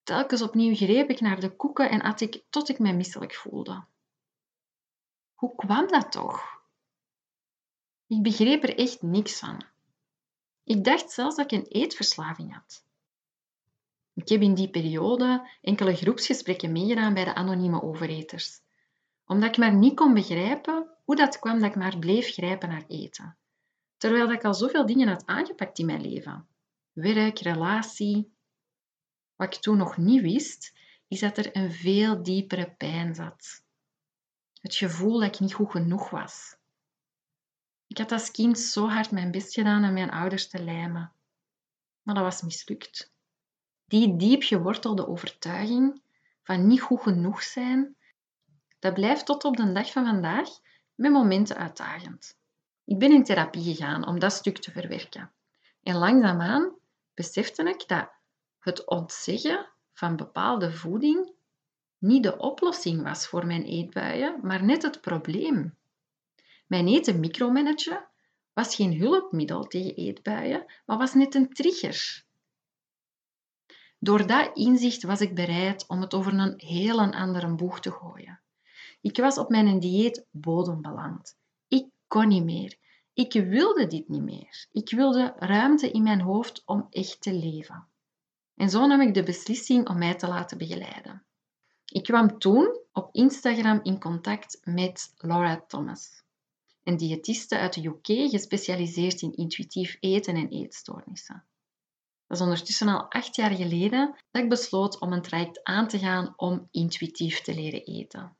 Telkens 0.03 0.41
opnieuw 0.41 0.75
greep 0.75 1.09
ik 1.09 1.19
naar 1.19 1.39
de 1.39 1.55
koeken 1.55 1.89
en 1.89 2.01
at 2.01 2.21
ik 2.21 2.43
tot 2.49 2.69
ik 2.69 2.79
mij 2.79 2.93
misselijk 2.93 3.35
voelde. 3.35 3.85
Hoe 5.33 5.55
kwam 5.55 5.87
dat 5.87 6.11
toch? 6.11 6.61
Ik 8.07 8.23
begreep 8.23 8.63
er 8.63 8.77
echt 8.77 9.01
niks 9.01 9.39
van. 9.39 9.65
Ik 10.63 10.83
dacht 10.83 11.11
zelfs 11.11 11.35
dat 11.35 11.51
ik 11.51 11.59
een 11.59 11.67
eetverslaving 11.67 12.53
had. 12.53 12.85
Ik 14.13 14.29
heb 14.29 14.41
in 14.41 14.53
die 14.53 14.69
periode 14.69 15.49
enkele 15.61 15.95
groepsgesprekken 15.95 16.71
meegedaan 16.71 17.13
bij 17.13 17.23
de 17.23 17.35
anonieme 17.35 17.81
overeters, 17.81 18.59
omdat 19.25 19.49
ik 19.49 19.57
maar 19.57 19.73
niet 19.73 19.95
kon 19.95 20.13
begrijpen 20.13 20.87
hoe 21.03 21.15
dat 21.15 21.39
kwam 21.39 21.59
dat 21.59 21.69
ik 21.69 21.75
maar 21.75 21.99
bleef 21.99 22.33
grijpen 22.33 22.69
naar 22.69 22.85
eten, 22.87 23.37
terwijl 23.97 24.31
ik 24.31 24.43
al 24.43 24.53
zoveel 24.53 24.85
dingen 24.85 25.07
had 25.07 25.25
aangepakt 25.25 25.79
in 25.79 25.85
mijn 25.85 26.01
leven. 26.01 26.47
Werk, 26.91 27.39
relatie. 27.39 28.32
Wat 29.35 29.55
ik 29.55 29.61
toen 29.61 29.77
nog 29.77 29.97
niet 29.97 30.21
wist, 30.21 30.73
is 31.07 31.19
dat 31.19 31.37
er 31.37 31.55
een 31.55 31.71
veel 31.71 32.23
diepere 32.23 32.71
pijn 32.71 33.15
zat. 33.15 33.63
Het 34.61 34.75
gevoel 34.75 35.19
dat 35.19 35.33
ik 35.33 35.39
niet 35.39 35.53
goed 35.53 35.71
genoeg 35.71 36.09
was. 36.09 36.55
Ik 37.87 37.97
had 37.97 38.11
als 38.11 38.31
kind 38.31 38.59
zo 38.59 38.87
hard 38.87 39.11
mijn 39.11 39.31
best 39.31 39.53
gedaan 39.53 39.83
om 39.83 39.93
mijn 39.93 40.11
ouders 40.11 40.47
te 40.47 40.63
lijmen, 40.63 41.13
maar 42.01 42.15
dat 42.15 42.23
was 42.23 42.41
mislukt. 42.41 43.13
Die 43.85 44.15
diep 44.15 44.43
gewortelde 44.43 45.07
overtuiging 45.07 46.01
van 46.43 46.67
niet 46.67 46.81
goed 46.81 47.01
genoeg 47.01 47.43
zijn, 47.43 47.95
dat 48.79 48.93
blijft 48.93 49.25
tot 49.25 49.43
op 49.43 49.57
de 49.57 49.71
dag 49.71 49.91
van 49.91 50.05
vandaag 50.05 50.49
met 50.95 51.11
momenten 51.11 51.57
uitdagend. 51.57 52.37
Ik 52.85 52.99
ben 52.99 53.11
in 53.11 53.23
therapie 53.23 53.63
gegaan 53.63 54.07
om 54.07 54.19
dat 54.19 54.33
stuk 54.33 54.57
te 54.57 54.71
verwerken. 54.71 55.31
En 55.83 55.95
langzaamaan 55.95 56.75
besefte 57.13 57.63
ik 57.63 57.87
dat 57.87 58.11
het 58.63 58.87
ontzeggen 58.87 59.69
van 59.93 60.15
bepaalde 60.15 60.71
voeding 60.71 61.31
niet 61.97 62.23
de 62.23 62.37
oplossing 62.37 63.03
was 63.03 63.27
voor 63.27 63.45
mijn 63.45 63.63
eetbuien, 63.63 64.39
maar 64.41 64.63
net 64.63 64.81
het 64.81 65.01
probleem. 65.01 65.77
Mijn 66.67 66.87
eten 66.87 67.19
micromanagen 67.19 68.07
was 68.53 68.75
geen 68.75 68.97
hulpmiddel 68.99 69.63
tegen 69.63 69.95
eetbuien, 69.95 70.65
maar 70.85 70.97
was 70.97 71.13
net 71.13 71.35
een 71.35 71.53
trigger. 71.53 72.25
Door 73.99 74.27
dat 74.27 74.57
inzicht 74.57 75.03
was 75.03 75.21
ik 75.21 75.35
bereid 75.35 75.87
om 75.87 76.01
het 76.01 76.13
over 76.13 76.33
een 76.33 76.53
heel 76.57 76.99
andere 76.99 77.55
boeg 77.55 77.79
te 77.79 77.91
gooien. 77.91 78.41
Ik 79.01 79.17
was 79.17 79.37
op 79.37 79.49
mijn 79.49 79.79
dieet 79.79 80.25
bodem 80.31 80.81
beland. 80.81 81.37
Ik 81.67 81.87
kon 82.07 82.27
niet 82.27 82.43
meer. 82.43 82.77
Ik 83.13 83.33
wilde 83.33 83.87
dit 83.87 84.09
niet 84.09 84.23
meer. 84.23 84.67
Ik 84.71 84.89
wilde 84.89 85.33
ruimte 85.37 85.91
in 85.91 86.03
mijn 86.03 86.21
hoofd 86.21 86.61
om 86.65 86.87
echt 86.89 87.21
te 87.21 87.33
leven. 87.33 87.87
En 88.55 88.69
zo 88.69 88.87
nam 88.87 89.01
ik 89.01 89.13
de 89.13 89.23
beslissing 89.23 89.89
om 89.89 89.97
mij 89.97 90.15
te 90.15 90.27
laten 90.27 90.57
begeleiden. 90.57 91.23
Ik 91.85 92.03
kwam 92.03 92.39
toen 92.39 92.79
op 92.91 93.09
Instagram 93.11 93.79
in 93.83 93.99
contact 93.99 94.59
met 94.63 95.13
Laura 95.17 95.63
Thomas, 95.67 96.23
een 96.83 96.97
diëtiste 96.97 97.57
uit 97.57 97.73
de 97.73 97.87
UK 97.87 98.29
gespecialiseerd 98.29 99.21
in 99.21 99.35
intuïtief 99.35 99.97
eten 99.99 100.35
en 100.35 100.49
eetstoornissen. 100.49 101.43
Dat 102.27 102.37
is 102.37 102.43
ondertussen 102.43 102.87
al 102.87 103.11
acht 103.11 103.35
jaar 103.35 103.51
geleden 103.51 104.15
dat 104.31 104.43
ik 104.43 104.49
besloot 104.49 104.99
om 104.99 105.13
een 105.13 105.21
traject 105.21 105.63
aan 105.63 105.87
te 105.87 105.99
gaan 105.99 106.33
om 106.35 106.67
intuïtief 106.71 107.41
te 107.41 107.53
leren 107.53 107.83
eten. 107.83 108.35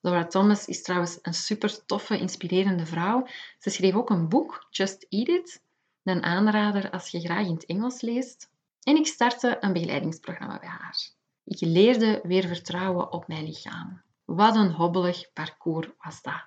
Laura 0.00 0.26
Thomas 0.26 0.66
is 0.66 0.82
trouwens 0.82 1.18
een 1.22 1.34
super 1.34 1.84
toffe, 1.86 2.18
inspirerende 2.18 2.86
vrouw. 2.86 3.26
Ze 3.58 3.70
schreef 3.70 3.94
ook 3.94 4.10
een 4.10 4.28
boek, 4.28 4.66
Just 4.70 5.06
Eat 5.08 5.28
It, 5.28 5.62
een 6.02 6.22
aanrader 6.22 6.90
als 6.90 7.08
je 7.08 7.20
graag 7.20 7.46
in 7.46 7.54
het 7.54 7.64
Engels 7.64 8.00
leest. 8.00 8.50
En 8.86 8.96
ik 8.96 9.06
startte 9.06 9.56
een 9.60 9.72
begeleidingsprogramma 9.72 10.58
bij 10.58 10.68
haar. 10.68 11.10
Ik 11.44 11.60
leerde 11.60 12.20
weer 12.22 12.46
vertrouwen 12.46 13.12
op 13.12 13.28
mijn 13.28 13.44
lichaam. 13.44 14.02
Wat 14.24 14.56
een 14.56 14.72
hobbelig 14.72 15.32
parcours 15.32 15.88
was 15.98 16.22
dat. 16.22 16.44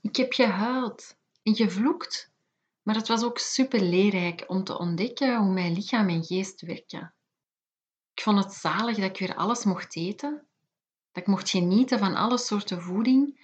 Ik 0.00 0.16
heb 0.16 0.32
gehuild 0.32 1.16
en 1.42 1.54
gevloekt, 1.54 2.32
maar 2.82 2.94
het 2.94 3.08
was 3.08 3.22
ook 3.22 3.38
super 3.38 3.80
leerrijk 3.80 4.44
om 4.46 4.64
te 4.64 4.78
ontdekken 4.78 5.38
hoe 5.38 5.52
mijn 5.52 5.72
lichaam 5.72 6.08
en 6.08 6.24
geest 6.24 6.60
werken. 6.60 7.14
Ik 8.14 8.22
vond 8.22 8.44
het 8.44 8.52
zalig 8.52 8.96
dat 8.96 9.10
ik 9.10 9.18
weer 9.18 9.36
alles 9.36 9.64
mocht 9.64 9.96
eten, 9.96 10.46
dat 11.12 11.22
ik 11.22 11.28
mocht 11.28 11.50
genieten 11.50 11.98
van 11.98 12.14
alle 12.14 12.38
soorten 12.38 12.82
voeding 12.82 13.40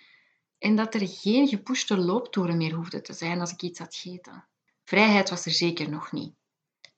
en 0.59 0.76
dat 0.76 0.95
er 0.95 1.09
geen 1.09 1.49
gepushte 1.49 1.97
looptoeren 1.97 2.57
meer 2.57 2.75
hoefde 2.75 3.00
te 3.00 3.12
zijn 3.12 3.41
als 3.41 3.52
ik 3.52 3.62
iets 3.62 3.79
had 3.79 3.95
gegeten. 3.95 4.47
Vrijheid 4.85 5.31
was 5.31 5.47
er 5.47 5.52
zeker 5.52 5.91
nog 5.91 6.12
niet, 6.12 6.35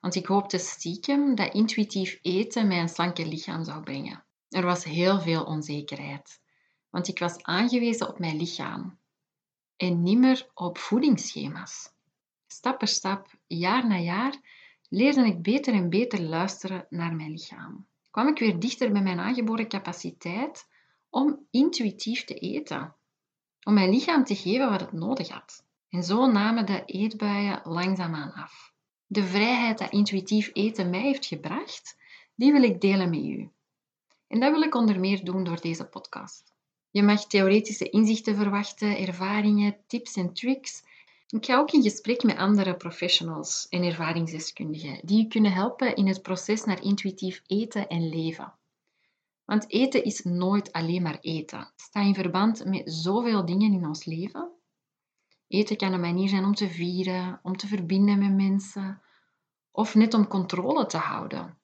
want 0.04 0.16
ik 0.16 0.26
hoopte 0.26 0.58
stiekem 0.58 1.34
dat 1.34 1.54
intuïtief 1.54 2.18
eten 2.22 2.66
mij 2.66 2.80
een 2.80 2.88
slanker 2.88 3.26
lichaam 3.26 3.64
zou 3.64 3.82
brengen. 3.82 4.24
Er 4.48 4.64
was 4.64 4.84
heel 4.84 5.20
veel 5.20 5.44
onzekerheid, 5.44 6.40
want 6.90 7.08
ik 7.08 7.18
was 7.18 7.42
aangewezen 7.42 8.08
op 8.08 8.18
mijn 8.18 8.36
lichaam 8.36 8.98
en 9.76 10.02
niet 10.02 10.18
meer 10.18 10.50
op 10.54 10.78
voedingsschema's. 10.78 11.92
Stap 12.46 12.78
per 12.78 12.88
stap, 12.88 13.34
jaar 13.46 13.86
na 13.86 13.98
jaar, 13.98 14.34
leerde 14.88 15.26
ik 15.26 15.42
beter 15.42 15.74
en 15.74 15.90
beter 15.90 16.20
luisteren 16.22 16.86
naar 16.90 17.14
mijn 17.14 17.30
lichaam. 17.30 17.86
Kwam 18.10 18.28
ik 18.28 18.38
weer 18.38 18.58
dichter 18.58 18.92
bij 18.92 19.02
mijn 19.02 19.20
aangeboren 19.20 19.68
capaciteit 19.68 20.68
om 21.10 21.46
intuïtief 21.50 22.24
te 22.24 22.34
eten. 22.34 22.94
Om 23.62 23.74
mijn 23.74 23.90
lichaam 23.90 24.24
te 24.24 24.36
geven 24.36 24.70
wat 24.70 24.80
het 24.80 24.92
nodig 24.92 25.28
had. 25.28 25.64
En 25.88 26.02
zo 26.02 26.26
namen 26.26 26.66
de 26.66 26.84
eetbuien 26.84 27.60
langzaamaan 27.64 28.32
af. 28.32 28.73
De 29.06 29.24
vrijheid 29.24 29.78
dat 29.78 29.92
intuïtief 29.92 30.50
eten 30.52 30.90
mij 30.90 31.00
heeft 31.00 31.26
gebracht, 31.26 31.96
die 32.34 32.52
wil 32.52 32.62
ik 32.62 32.80
delen 32.80 33.10
met 33.10 33.24
u. 33.24 33.50
En 34.28 34.40
dat 34.40 34.50
wil 34.50 34.62
ik 34.62 34.74
onder 34.74 35.00
meer 35.00 35.24
doen 35.24 35.44
door 35.44 35.60
deze 35.60 35.84
podcast. 35.84 36.52
Je 36.90 37.02
mag 37.02 37.26
theoretische 37.26 37.90
inzichten 37.90 38.36
verwachten, 38.36 38.98
ervaringen, 38.98 39.76
tips 39.86 40.16
en 40.16 40.32
tricks 40.32 40.82
ik 41.34 41.44
ga 41.44 41.58
ook 41.58 41.70
in 41.70 41.82
gesprek 41.82 42.22
met 42.22 42.36
andere 42.36 42.76
professionals 42.76 43.66
en 43.68 43.82
ervaringsdeskundigen 43.82 45.00
die 45.04 45.18
je 45.18 45.28
kunnen 45.28 45.52
helpen 45.52 45.96
in 45.96 46.06
het 46.06 46.22
proces 46.22 46.64
naar 46.64 46.82
intuïtief 46.82 47.42
eten 47.46 47.88
en 47.88 48.08
leven. 48.08 48.52
Want 49.44 49.70
eten 49.70 50.04
is 50.04 50.22
nooit 50.22 50.72
alleen 50.72 51.02
maar 51.02 51.18
eten. 51.20 51.58
Het 51.58 51.80
staat 51.80 52.06
in 52.06 52.14
verband 52.14 52.64
met 52.64 52.92
zoveel 52.92 53.44
dingen 53.44 53.72
in 53.72 53.86
ons 53.86 54.04
leven. 54.04 54.50
Eten 55.48 55.76
kan 55.76 55.92
een 55.92 56.00
manier 56.00 56.28
zijn 56.28 56.44
om 56.44 56.54
te 56.54 56.68
vieren, 56.68 57.40
om 57.42 57.56
te 57.56 57.66
verbinden 57.66 58.18
met 58.18 58.34
mensen, 58.34 59.02
of 59.70 59.94
net 59.94 60.14
om 60.14 60.28
controle 60.28 60.86
te 60.86 60.96
houden, 60.96 61.58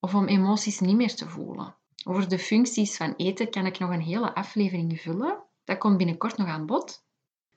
of 0.00 0.14
om 0.14 0.26
emoties 0.26 0.80
niet 0.80 0.96
meer 0.96 1.14
te 1.14 1.28
voelen. 1.28 1.76
Over 2.04 2.28
de 2.28 2.38
functies 2.38 2.96
van 2.96 3.14
eten 3.16 3.50
kan 3.50 3.66
ik 3.66 3.78
nog 3.78 3.90
een 3.90 4.00
hele 4.00 4.34
aflevering 4.34 5.00
vullen. 5.00 5.42
Dat 5.64 5.78
komt 5.78 5.96
binnenkort 5.96 6.36
nog 6.36 6.48
aan 6.48 6.66
bod. 6.66 7.04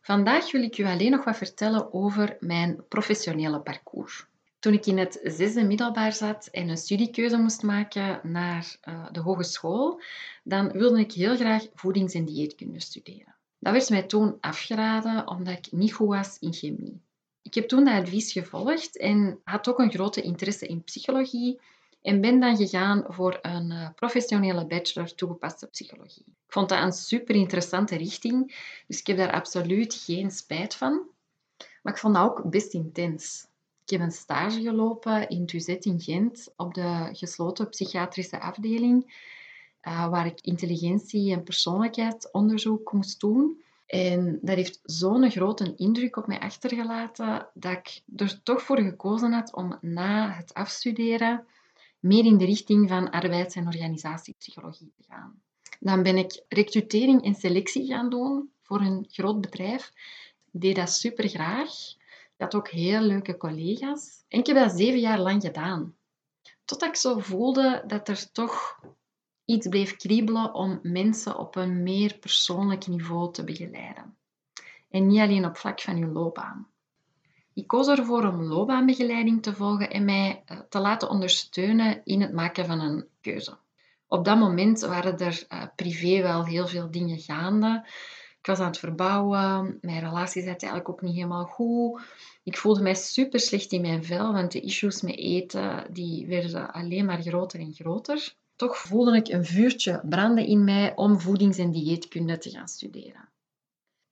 Vandaag 0.02 0.52
wil 0.52 0.62
ik 0.62 0.78
u 0.78 0.86
alleen 0.86 1.12
nog 1.12 1.24
wat 1.24 1.38
vertellen 1.38 1.94
over 1.94 2.38
mijn 2.40 2.88
professionele 2.88 3.62
parcours. 3.62 4.26
Toen 4.60 4.74
ik 4.74 4.86
in 4.86 4.98
het 4.98 5.20
zesde 5.24 5.64
middelbaar 5.64 6.14
zat 6.14 6.48
en 6.48 6.70
een 6.70 6.78
studiekeuze 6.78 7.38
moest 7.38 7.64
maken 7.64 8.20
naar 8.24 8.76
uh, 8.84 9.06
de 9.12 9.20
hogeschool, 9.20 10.02
dan 10.44 10.72
wilde 10.72 11.00
ik 11.00 11.12
heel 11.12 11.36
graag 11.36 11.68
voedings- 11.74 12.14
en 12.14 12.26
dieetkunde 12.26 12.80
studeren. 12.80 13.37
Dat 13.60 13.74
werd 13.74 13.90
mij 13.90 14.04
toen 14.04 14.38
afgeraden 14.40 15.28
omdat 15.28 15.58
ik 15.58 15.72
niet 15.72 15.94
goed 15.94 16.08
was 16.08 16.40
in 16.40 16.54
chemie. 16.54 17.02
Ik 17.42 17.54
heb 17.54 17.68
toen 17.68 17.86
dat 17.86 17.94
advies 17.94 18.32
gevolgd 18.32 18.98
en 18.98 19.40
had 19.44 19.68
ook 19.68 19.80
een 19.80 19.92
grote 19.92 20.22
interesse 20.22 20.68
in 20.68 20.84
psychologie 20.84 21.60
en 22.02 22.22
ben 22.22 22.40
dan 22.40 22.58
gegaan 22.58 23.06
voor 23.08 23.40
een 23.42 23.72
eh, 23.72 23.90
professionele 23.96 24.66
bachelor 24.66 25.16
toegepaste 25.16 25.68
psychologie. 25.68 26.26
Ik 26.28 26.54
vond 26.54 26.70
dat 26.70 26.84
een 26.84 26.92
super 26.92 27.36
interessante 27.36 27.96
richting, 27.96 28.56
dus 28.88 29.00
ik 29.00 29.08
heb 29.08 29.18
daar 29.18 29.32
absoluut 29.32 29.94
geen 29.94 30.32
spijt 30.32 30.76
van. 30.76 31.02
Maar 31.82 31.94
ik 31.94 32.00
vond 32.00 32.16
dat 32.16 32.24
ook 32.24 32.50
best 32.50 32.74
intens. 32.74 33.48
Ik 33.84 33.90
heb 33.90 34.02
een 34.02 34.12
stage 34.12 34.62
gelopen 34.62 35.30
in 35.30 35.46
Tuzet 35.46 35.86
in 35.86 36.02
Gent 36.02 36.54
op 36.56 36.74
de 36.74 37.10
gesloten 37.12 37.70
psychiatrische 37.70 38.40
afdeling, 38.40 39.26
uh, 39.88 40.10
waar 40.10 40.26
ik 40.26 40.42
intelligentie- 40.42 41.32
en 41.32 41.44
persoonlijkheidsonderzoek 41.44 42.94
moest 42.94 43.20
doen. 43.20 43.62
En 43.86 44.40
dat 44.42 44.56
heeft 44.56 44.80
zo'n 44.84 45.32
grote 45.32 45.74
indruk 45.76 46.16
op 46.16 46.28
mij 46.28 46.40
achtergelaten 46.40 47.48
dat 47.54 47.72
ik 47.72 48.02
er 48.16 48.44
toch 48.44 48.62
voor 48.62 48.80
gekozen 48.80 49.32
had 49.32 49.54
om 49.54 49.78
na 49.82 50.30
het 50.30 50.54
afstuderen 50.54 51.46
meer 52.00 52.26
in 52.26 52.38
de 52.38 52.46
richting 52.46 52.90
van 52.90 53.10
arbeids- 53.10 53.56
en 53.56 53.68
organisatiepsychologie 53.68 54.92
te 54.96 55.04
gaan. 55.08 55.42
Dan 55.80 56.04
ben 56.04 56.18
ik 56.18 56.44
recrutering 56.50 57.24
en 57.24 57.36
selectie 57.36 57.86
gaan 57.86 58.10
doen 58.10 58.50
voor 58.64 58.82
een 58.82 59.06
groot 59.10 59.42
bedrijf. 59.42 59.94
Deed 60.52 60.76
dat 60.76 60.90
super 60.90 61.30
graag. 61.30 61.70
Ik 62.38 62.44
had 62.44 62.56
ook 62.56 62.70
heel 62.70 63.02
leuke 63.02 63.38
collega's. 63.38 64.24
En 64.28 64.40
ik 64.40 64.48
heb 64.48 64.56
dat 64.56 64.78
zeven 64.78 65.00
jaar 65.00 65.20
lang 65.20 65.42
gedaan. 65.42 65.96
Totdat 66.66 66.90
ik 66.90 66.96
zo 66.96 67.20
voelde 67.20 67.84
dat 67.88 68.08
er 68.08 68.32
toch 68.32 68.80
iets 69.48 69.68
bleef 69.68 69.96
kriebelen 69.96 70.54
om 70.54 70.80
mensen 70.84 71.38
op 71.38 71.56
een 71.56 71.84
meer 71.84 72.18
persoonlijk 72.18 72.88
niveau 72.88 73.34
te 73.34 73.44
begeleiden. 73.44 74.16
En 74.90 75.08
niet 75.08 75.20
alleen 75.20 75.46
op 75.46 75.58
vlak 75.58 75.82
van 75.82 75.96
hun 75.96 76.12
loopbaan. 76.12 76.68
Ik 77.54 77.68
koos 77.68 77.88
ervoor 77.88 78.28
om 78.28 78.44
loopbaanbegeleiding 78.44 79.44
te 79.44 79.54
volgen 79.54 79.90
en 79.90 80.06
mij 80.06 80.44
eh, 80.46 80.60
te 80.70 80.80
laten 80.80 81.10
ondersteunen 81.10 82.02
in 82.04 82.22
het 82.22 82.34
maken 82.34 82.66
van 82.66 82.80
een 82.80 83.06
keuze. 83.22 83.58
Op 84.08 84.26
dat 84.26 84.38
moment 84.38 84.80
waren 84.80 85.18
er 85.18 85.46
uh, 85.50 85.64
privé 85.76 86.22
wel 86.22 86.46
heel 86.46 86.68
veel 86.68 86.92
dingen 86.92 87.20
gaande. 87.20 87.88
Ik 88.40 88.46
was 88.46 88.60
aan 88.60 88.68
het 88.68 88.80
verbouwen. 88.80 89.78
Mijn 89.82 90.00
relatie 90.00 90.42
zat 90.42 90.62
eigenlijk 90.62 90.90
ook 90.90 91.02
niet 91.02 91.16
helemaal 91.16 91.46
goed. 91.46 92.02
Ik 92.44 92.58
voelde 92.58 92.82
mij 92.82 92.96
super 92.96 93.40
slecht 93.40 93.72
in 93.72 93.82
mijn 93.82 94.04
vel, 94.04 94.34
want 94.34 94.52
de 94.52 94.62
issues 94.62 95.02
met 95.02 95.18
eten 95.18 95.88
die 95.94 96.28
werden 96.28 96.72
alleen 96.72 97.06
maar 97.06 97.22
groter 97.22 97.60
en 97.60 97.74
groter. 97.74 98.36
Toch 98.58 98.78
voelde 98.78 99.16
ik 99.16 99.28
een 99.28 99.46
vuurtje 99.46 100.02
branden 100.10 100.46
in 100.46 100.64
mij 100.64 100.96
om 100.96 101.20
voedings- 101.20 101.58
en 101.58 101.72
dieetkunde 101.72 102.38
te 102.38 102.50
gaan 102.50 102.68
studeren. 102.68 103.30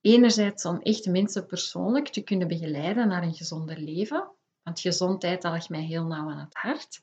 Enerzijds 0.00 0.64
om 0.64 0.80
echt 0.80 1.06
mensen 1.06 1.46
persoonlijk 1.46 2.08
te 2.08 2.22
kunnen 2.22 2.48
begeleiden 2.48 3.08
naar 3.08 3.22
een 3.22 3.34
gezonder 3.34 3.78
leven, 3.78 4.28
want 4.62 4.80
gezondheid 4.80 5.44
ligt 5.44 5.68
mij 5.68 5.82
heel 5.82 6.04
nauw 6.04 6.30
aan 6.30 6.38
het 6.38 6.54
hart. 6.54 7.02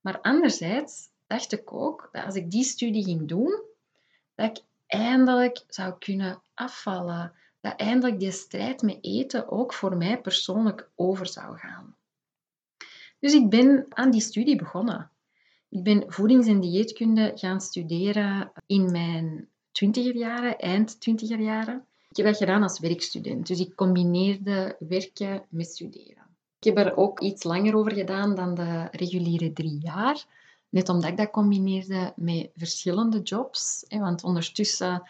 Maar 0.00 0.20
anderzijds 0.20 1.08
dacht 1.26 1.52
ik 1.52 1.72
ook 1.72 2.08
dat 2.12 2.24
als 2.24 2.34
ik 2.34 2.50
die 2.50 2.64
studie 2.64 3.04
ging 3.04 3.28
doen, 3.28 3.62
dat 4.34 4.58
ik 4.58 4.64
eindelijk 4.86 5.64
zou 5.68 5.98
kunnen 5.98 6.42
afvallen. 6.54 7.32
Dat 7.60 7.80
eindelijk 7.80 8.20
die 8.20 8.30
strijd 8.30 8.82
met 8.82 8.98
eten 9.00 9.50
ook 9.50 9.72
voor 9.72 9.96
mij 9.96 10.20
persoonlijk 10.20 10.90
over 10.94 11.26
zou 11.26 11.58
gaan. 11.58 11.96
Dus 13.18 13.32
ik 13.32 13.48
ben 13.48 13.86
aan 13.88 14.10
die 14.10 14.20
studie 14.20 14.56
begonnen. 14.56 15.10
Ik 15.70 15.82
ben 15.82 16.04
voedings- 16.06 16.46
en 16.46 16.60
dieetkunde 16.60 17.32
gaan 17.34 17.60
studeren 17.60 18.52
in 18.66 18.90
mijn 18.90 19.48
twintiger 19.72 20.16
jaren, 20.16 20.58
eind 20.58 21.00
twintiger 21.00 21.40
jaren. 21.40 21.84
Ik 22.10 22.16
heb 22.16 22.26
dat 22.26 22.36
gedaan 22.36 22.62
als 22.62 22.78
werkstudent, 22.78 23.46
dus 23.46 23.60
ik 23.60 23.74
combineerde 23.74 24.76
werken 24.78 25.44
met 25.48 25.66
studeren. 25.66 26.26
Ik 26.58 26.64
heb 26.64 26.76
er 26.76 26.96
ook 26.96 27.20
iets 27.20 27.44
langer 27.44 27.76
over 27.76 27.92
gedaan 27.92 28.34
dan 28.34 28.54
de 28.54 28.88
reguliere 28.90 29.52
drie 29.52 29.78
jaar. 29.80 30.24
Net 30.68 30.88
omdat 30.88 31.10
ik 31.10 31.16
dat 31.16 31.30
combineerde 31.30 32.12
met 32.16 32.50
verschillende 32.56 33.20
jobs. 33.20 33.84
Want 33.88 34.24
ondertussen 34.24 35.02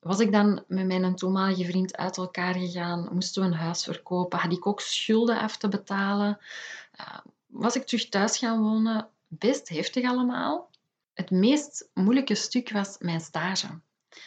was 0.00 0.20
ik 0.20 0.32
dan 0.32 0.64
met 0.66 0.86
mijn 0.86 1.14
toenmalige 1.14 1.64
vriend 1.64 1.96
uit 1.96 2.16
elkaar 2.16 2.54
gegaan, 2.54 3.08
moesten 3.12 3.42
we 3.42 3.48
een 3.48 3.54
huis 3.54 3.84
verkopen, 3.84 4.38
had 4.38 4.52
ik 4.52 4.66
ook 4.66 4.80
schulden 4.80 5.38
af 5.38 5.56
te 5.56 5.68
betalen. 5.68 6.38
Eh, 6.92 7.18
was 7.46 7.76
ik 7.76 7.86
terug 7.86 8.08
thuis 8.08 8.38
gaan 8.38 8.62
wonen, 8.62 9.08
best 9.38 9.68
heftig 9.68 10.04
allemaal. 10.04 10.70
Het 11.14 11.30
meest 11.30 11.90
moeilijke 11.94 12.34
stuk 12.34 12.70
was 12.70 12.98
mijn 12.98 13.20
stage. 13.20 13.80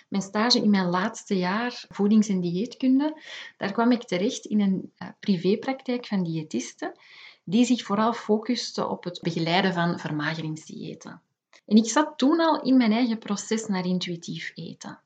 Mijn 0.07 0.23
stage 0.23 0.61
in 0.61 0.69
mijn 0.69 0.89
laatste 0.89 1.37
jaar 1.37 1.85
voedings- 1.89 2.27
en 2.27 2.41
dieetkunde, 2.41 3.21
daar 3.57 3.71
kwam 3.71 3.91
ik 3.91 4.03
terecht 4.03 4.45
in 4.45 4.61
een 4.61 4.91
eh, 4.95 5.07
privépraktijk 5.19 6.05
van 6.05 6.23
diëtisten 6.23 6.99
die 7.43 7.65
zich 7.65 7.83
vooral 7.83 8.13
focuste 8.13 8.87
op 8.87 9.03
het 9.03 9.19
begeleiden 9.21 9.73
van 9.73 9.99
vermageringsdiëten. 9.99 11.21
En 11.65 11.77
ik 11.77 11.89
zat 11.89 12.17
toen 12.17 12.39
al 12.39 12.61
in 12.61 12.77
mijn 12.77 12.91
eigen 12.91 13.17
proces 13.17 13.65
naar 13.65 13.85
intuïtief 13.85 14.51
eten. 14.55 14.99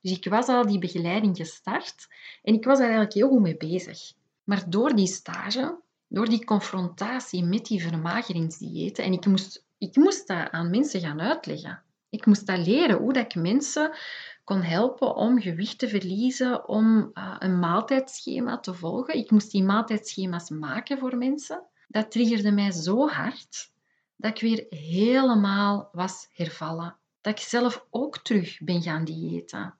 Dus 0.00 0.12
ik 0.12 0.24
was 0.24 0.46
al 0.46 0.66
die 0.66 0.78
begeleiding 0.78 1.36
gestart 1.36 2.06
en 2.42 2.54
ik 2.54 2.64
was 2.64 2.78
daar 2.78 2.86
eigenlijk 2.86 3.14
heel 3.14 3.28
goed 3.28 3.40
mee 3.40 3.56
bezig. 3.56 4.12
Maar 4.44 4.70
door 4.70 4.94
die 4.94 5.06
stage, 5.06 5.78
door 6.08 6.28
die 6.28 6.44
confrontatie 6.44 7.44
met 7.44 7.66
die 7.66 7.82
vermageringsdiëten, 7.82 9.04
en 9.04 9.12
ik 9.12 9.26
moest, 9.26 9.64
ik 9.78 9.96
moest 9.96 10.26
dat 10.26 10.50
aan 10.50 10.70
mensen 10.70 11.00
gaan 11.00 11.20
uitleggen. 11.20 11.82
Ik 12.10 12.26
moest 12.26 12.46
dat 12.46 12.66
leren, 12.66 12.96
hoe 12.96 13.12
dat 13.12 13.24
ik 13.24 13.34
mensen 13.34 13.96
kon 14.44 14.62
helpen 14.62 15.14
om 15.14 15.40
gewicht 15.40 15.78
te 15.78 15.88
verliezen, 15.88 16.68
om 16.68 17.10
uh, 17.14 17.36
een 17.38 17.58
maaltijdschema 17.58 18.58
te 18.58 18.74
volgen. 18.74 19.16
Ik 19.16 19.30
moest 19.30 19.50
die 19.50 19.62
maaltijdschema's 19.62 20.50
maken 20.50 20.98
voor 20.98 21.16
mensen 21.16 21.62
dat 21.88 22.10
triggerde 22.10 22.50
mij 22.50 22.70
zo 22.70 23.08
hard 23.08 23.70
dat 24.16 24.30
ik 24.30 24.40
weer 24.40 24.66
helemaal 24.78 25.88
was 25.92 26.28
hervallen. 26.32 26.96
Dat 27.20 27.38
ik 27.38 27.44
zelf 27.44 27.86
ook 27.90 28.18
terug 28.18 28.58
ben 28.60 28.82
gaan 28.82 29.04
diëten. 29.04 29.74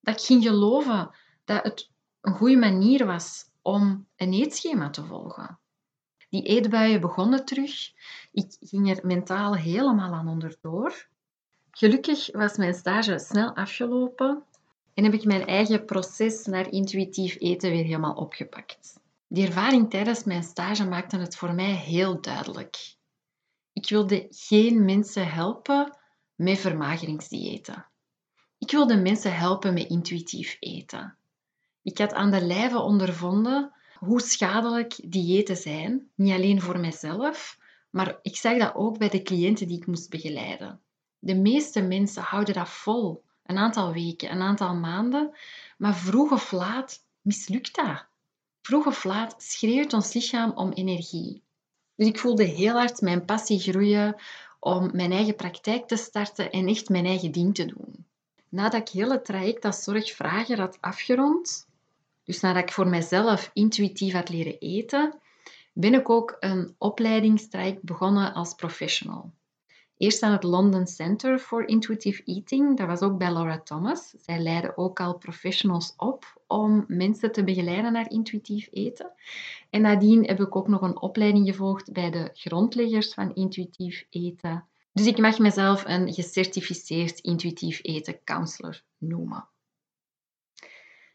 Dat 0.00 0.20
ik 0.20 0.26
ging 0.26 0.42
geloven 0.42 1.10
dat 1.44 1.62
het 1.62 1.90
een 2.20 2.34
goede 2.34 2.56
manier 2.56 3.06
was 3.06 3.44
om 3.62 4.06
een 4.16 4.32
eetschema 4.32 4.90
te 4.90 5.04
volgen. 5.04 5.58
Die 6.32 6.42
eetbuien 6.42 7.00
begonnen 7.00 7.44
terug. 7.44 7.92
Ik 8.32 8.56
ging 8.60 8.90
er 8.90 9.06
mentaal 9.06 9.56
helemaal 9.56 10.12
aan 10.12 10.28
onderdoor. 10.28 11.08
Gelukkig 11.70 12.28
was 12.32 12.56
mijn 12.56 12.74
stage 12.74 13.18
snel 13.18 13.54
afgelopen 13.54 14.42
en 14.94 15.04
heb 15.04 15.12
ik 15.12 15.24
mijn 15.24 15.46
eigen 15.46 15.84
proces 15.84 16.46
naar 16.46 16.70
intuïtief 16.70 17.36
eten 17.38 17.70
weer 17.70 17.84
helemaal 17.84 18.14
opgepakt. 18.14 19.00
Die 19.28 19.46
ervaring 19.46 19.90
tijdens 19.90 20.24
mijn 20.24 20.42
stage 20.42 20.88
maakte 20.88 21.18
het 21.18 21.36
voor 21.36 21.54
mij 21.54 21.74
heel 21.74 22.20
duidelijk. 22.20 22.96
Ik 23.72 23.88
wilde 23.88 24.26
geen 24.30 24.84
mensen 24.84 25.30
helpen 25.30 25.98
met 26.34 26.58
vermageringsdiëten. 26.58 27.86
Ik 28.58 28.70
wilde 28.70 28.96
mensen 28.96 29.36
helpen 29.36 29.74
met 29.74 29.88
intuïtief 29.88 30.56
eten. 30.60 31.16
Ik 31.82 31.98
had 31.98 32.12
aan 32.12 32.30
de 32.30 32.44
lijve 32.44 32.78
ondervonden 32.78 33.72
hoe 34.04 34.20
schadelijk 34.20 34.98
diëten 35.04 35.56
zijn, 35.56 36.10
niet 36.14 36.32
alleen 36.32 36.60
voor 36.60 36.80
mijzelf, 36.80 37.58
maar 37.90 38.18
ik 38.22 38.36
zag 38.36 38.58
dat 38.58 38.74
ook 38.74 38.98
bij 38.98 39.08
de 39.08 39.22
cliënten 39.22 39.68
die 39.68 39.76
ik 39.76 39.86
moest 39.86 40.10
begeleiden. 40.10 40.80
De 41.18 41.34
meeste 41.34 41.82
mensen 41.82 42.22
houden 42.22 42.54
dat 42.54 42.68
vol, 42.68 43.24
een 43.42 43.56
aantal 43.56 43.92
weken, 43.92 44.30
een 44.30 44.40
aantal 44.40 44.74
maanden, 44.74 45.36
maar 45.78 45.96
vroeg 45.96 46.32
of 46.32 46.52
laat 46.52 47.04
mislukt 47.20 47.74
dat. 47.74 48.06
Vroeg 48.62 48.86
of 48.86 49.04
laat 49.04 49.34
schreeuwt 49.38 49.92
ons 49.92 50.12
lichaam 50.12 50.52
om 50.54 50.72
energie. 50.72 51.42
Dus 51.94 52.06
ik 52.06 52.18
voelde 52.18 52.44
heel 52.44 52.74
hard 52.74 53.00
mijn 53.00 53.24
passie 53.24 53.58
groeien 53.58 54.16
om 54.60 54.90
mijn 54.92 55.12
eigen 55.12 55.36
praktijk 55.36 55.88
te 55.88 55.96
starten 55.96 56.50
en 56.50 56.68
echt 56.68 56.88
mijn 56.88 57.06
eigen 57.06 57.32
ding 57.32 57.54
te 57.54 57.64
doen. 57.64 58.06
Nadat 58.48 58.80
ik 58.80 58.88
heel 58.88 59.10
het 59.10 59.24
traject 59.24 59.64
als 59.64 59.82
zorgvrager 59.82 60.60
had 60.60 60.78
afgerond, 60.80 61.66
dus 62.24 62.40
nadat 62.40 62.62
ik 62.62 62.72
voor 62.72 62.88
mezelf 62.88 63.50
intuïtief 63.52 64.12
had 64.12 64.28
leren 64.28 64.58
eten, 64.58 65.20
ben 65.72 65.94
ik 65.94 66.10
ook 66.10 66.36
een 66.40 66.74
opleidingstraject 66.78 67.82
begonnen 67.82 68.34
als 68.34 68.54
professional. 68.54 69.32
Eerst 69.96 70.22
aan 70.22 70.32
het 70.32 70.42
London 70.42 70.86
Center 70.86 71.38
for 71.38 71.68
Intuitive 71.68 72.22
Eating. 72.24 72.76
Dat 72.76 72.86
was 72.86 73.00
ook 73.00 73.18
bij 73.18 73.32
Laura 73.32 73.60
Thomas. 73.60 74.14
Zij 74.18 74.38
leiden 74.38 74.76
ook 74.76 75.00
al 75.00 75.18
professionals 75.18 75.94
op 75.96 76.42
om 76.46 76.84
mensen 76.88 77.32
te 77.32 77.44
begeleiden 77.44 77.92
naar 77.92 78.10
intuïtief 78.10 78.68
eten. 78.70 79.12
En 79.70 79.80
nadien 79.80 80.26
heb 80.26 80.40
ik 80.40 80.56
ook 80.56 80.68
nog 80.68 80.80
een 80.80 81.00
opleiding 81.00 81.48
gevolgd 81.48 81.92
bij 81.92 82.10
de 82.10 82.30
grondleggers 82.32 83.14
van 83.14 83.34
intuïtief 83.34 84.06
eten. 84.10 84.64
Dus 84.92 85.06
ik 85.06 85.18
mag 85.18 85.38
mezelf 85.38 85.84
een 85.86 86.12
gecertificeerd 86.12 87.18
intuïtief 87.18 87.78
eten 87.82 88.20
counselor 88.24 88.82
noemen. 88.98 89.48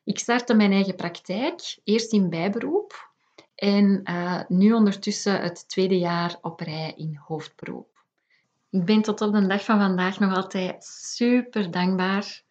Ik 0.07 0.19
startte 0.19 0.53
mijn 0.53 0.71
eigen 0.71 0.95
praktijk, 0.95 1.77
eerst 1.83 2.13
in 2.13 2.29
bijberoep 2.29 3.11
en 3.55 4.01
uh, 4.03 4.41
nu 4.47 4.73
ondertussen 4.73 5.41
het 5.41 5.69
tweede 5.69 5.97
jaar 5.97 6.37
op 6.41 6.59
rij 6.59 6.93
in 6.95 7.15
hoofdberoep. 7.15 8.05
Ik 8.69 8.85
ben 8.85 9.01
tot 9.01 9.21
op 9.21 9.33
de 9.33 9.47
dag 9.47 9.63
van 9.63 9.79
vandaag 9.79 10.19
nog 10.19 10.35
altijd 10.35 10.83
super 10.83 11.71
dankbaar 11.71 12.43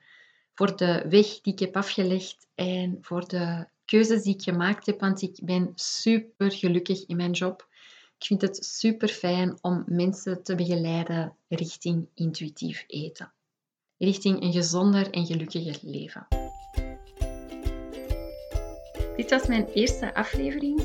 voor 0.55 0.77
de 0.77 1.05
weg 1.09 1.41
die 1.41 1.53
ik 1.53 1.59
heb 1.59 1.77
afgelegd 1.77 2.47
en 2.55 2.99
voor 3.01 3.29
de 3.29 3.67
keuzes 3.85 4.23
die 4.23 4.35
ik 4.35 4.43
gemaakt 4.43 4.87
heb, 4.87 5.01
want 5.01 5.23
ik 5.23 5.39
ben 5.43 5.73
super 5.75 6.53
gelukkig 6.53 7.07
in 7.07 7.17
mijn 7.17 7.33
job. 7.33 7.69
Ik 8.19 8.27
vind 8.27 8.43
het 8.43 8.65
super 8.65 9.09
fijn 9.09 9.59
om 9.61 9.85
mensen 9.87 10.43
te 10.43 10.55
begeleiden 10.55 11.37
richting 11.49 12.09
intuïtief 12.15 12.85
eten, 12.87 13.33
richting 13.99 14.43
een 14.43 14.53
gezonder 14.53 15.11
en 15.11 15.27
gelukkiger 15.27 15.79
leven. 15.83 16.46
Dit 19.27 19.39
was 19.39 19.49
mijn 19.49 19.67
eerste 19.75 20.15
aflevering. 20.15 20.83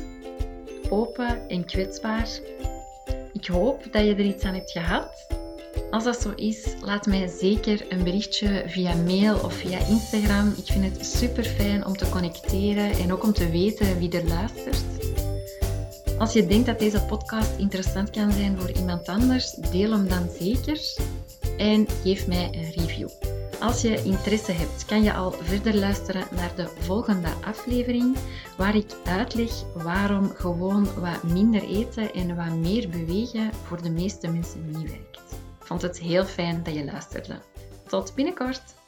Open 0.90 1.48
en 1.48 1.64
kwetsbaar 1.64 2.28
ik 3.32 3.46
hoop 3.46 3.82
dat 3.90 4.04
je 4.04 4.14
er 4.14 4.20
iets 4.20 4.44
aan 4.44 4.54
hebt 4.54 4.70
gehad. 4.70 5.26
Als 5.90 6.04
dat 6.04 6.20
zo 6.20 6.32
is, 6.36 6.74
laat 6.80 7.06
mij 7.06 7.28
zeker 7.28 7.84
een 7.88 8.04
berichtje 8.04 8.64
via 8.66 8.94
mail 8.94 9.34
of 9.34 9.54
via 9.54 9.78
Instagram. 9.78 10.54
Ik 10.56 10.72
vind 10.72 10.84
het 10.84 11.06
super 11.06 11.44
fijn 11.44 11.86
om 11.86 11.96
te 11.96 12.08
connecteren 12.08 12.90
en 12.90 13.12
ook 13.12 13.22
om 13.22 13.32
te 13.32 13.50
weten 13.50 13.98
wie 13.98 14.18
er 14.18 14.28
luistert. 14.28 14.82
Als 16.18 16.32
je 16.32 16.46
denkt 16.46 16.66
dat 16.66 16.78
deze 16.78 17.02
podcast 17.02 17.58
interessant 17.58 18.10
kan 18.10 18.32
zijn 18.32 18.60
voor 18.60 18.70
iemand 18.70 19.08
anders, 19.08 19.52
deel 19.52 19.90
hem 19.90 20.08
dan 20.08 20.28
zeker 20.38 20.80
en 21.58 21.86
geef 22.02 22.26
mij 22.26 22.50
een 22.52 22.70
review. 22.70 23.08
Als 23.62 23.82
je 23.82 24.02
interesse 24.02 24.52
hebt, 24.52 24.84
kan 24.84 25.02
je 25.02 25.12
al 25.12 25.30
verder 25.30 25.74
luisteren 25.74 26.26
naar 26.30 26.54
de 26.56 26.68
volgende 26.78 27.28
aflevering, 27.44 28.16
waar 28.56 28.76
ik 28.76 28.94
uitleg 29.04 29.50
waarom 29.74 30.30
gewoon 30.34 31.00
wat 31.00 31.22
minder 31.22 31.62
eten 31.62 32.12
en 32.12 32.36
wat 32.36 32.56
meer 32.56 32.88
bewegen 32.88 33.50
voor 33.66 33.82
de 33.82 33.90
meeste 33.90 34.28
mensen 34.28 34.70
niet 34.70 34.90
werkt. 34.90 35.16
Ik 35.60 35.66
vond 35.66 35.82
het 35.82 35.98
heel 35.98 36.24
fijn 36.24 36.62
dat 36.62 36.74
je 36.74 36.84
luisterde. 36.84 37.40
Tot 37.86 38.14
binnenkort! 38.14 38.81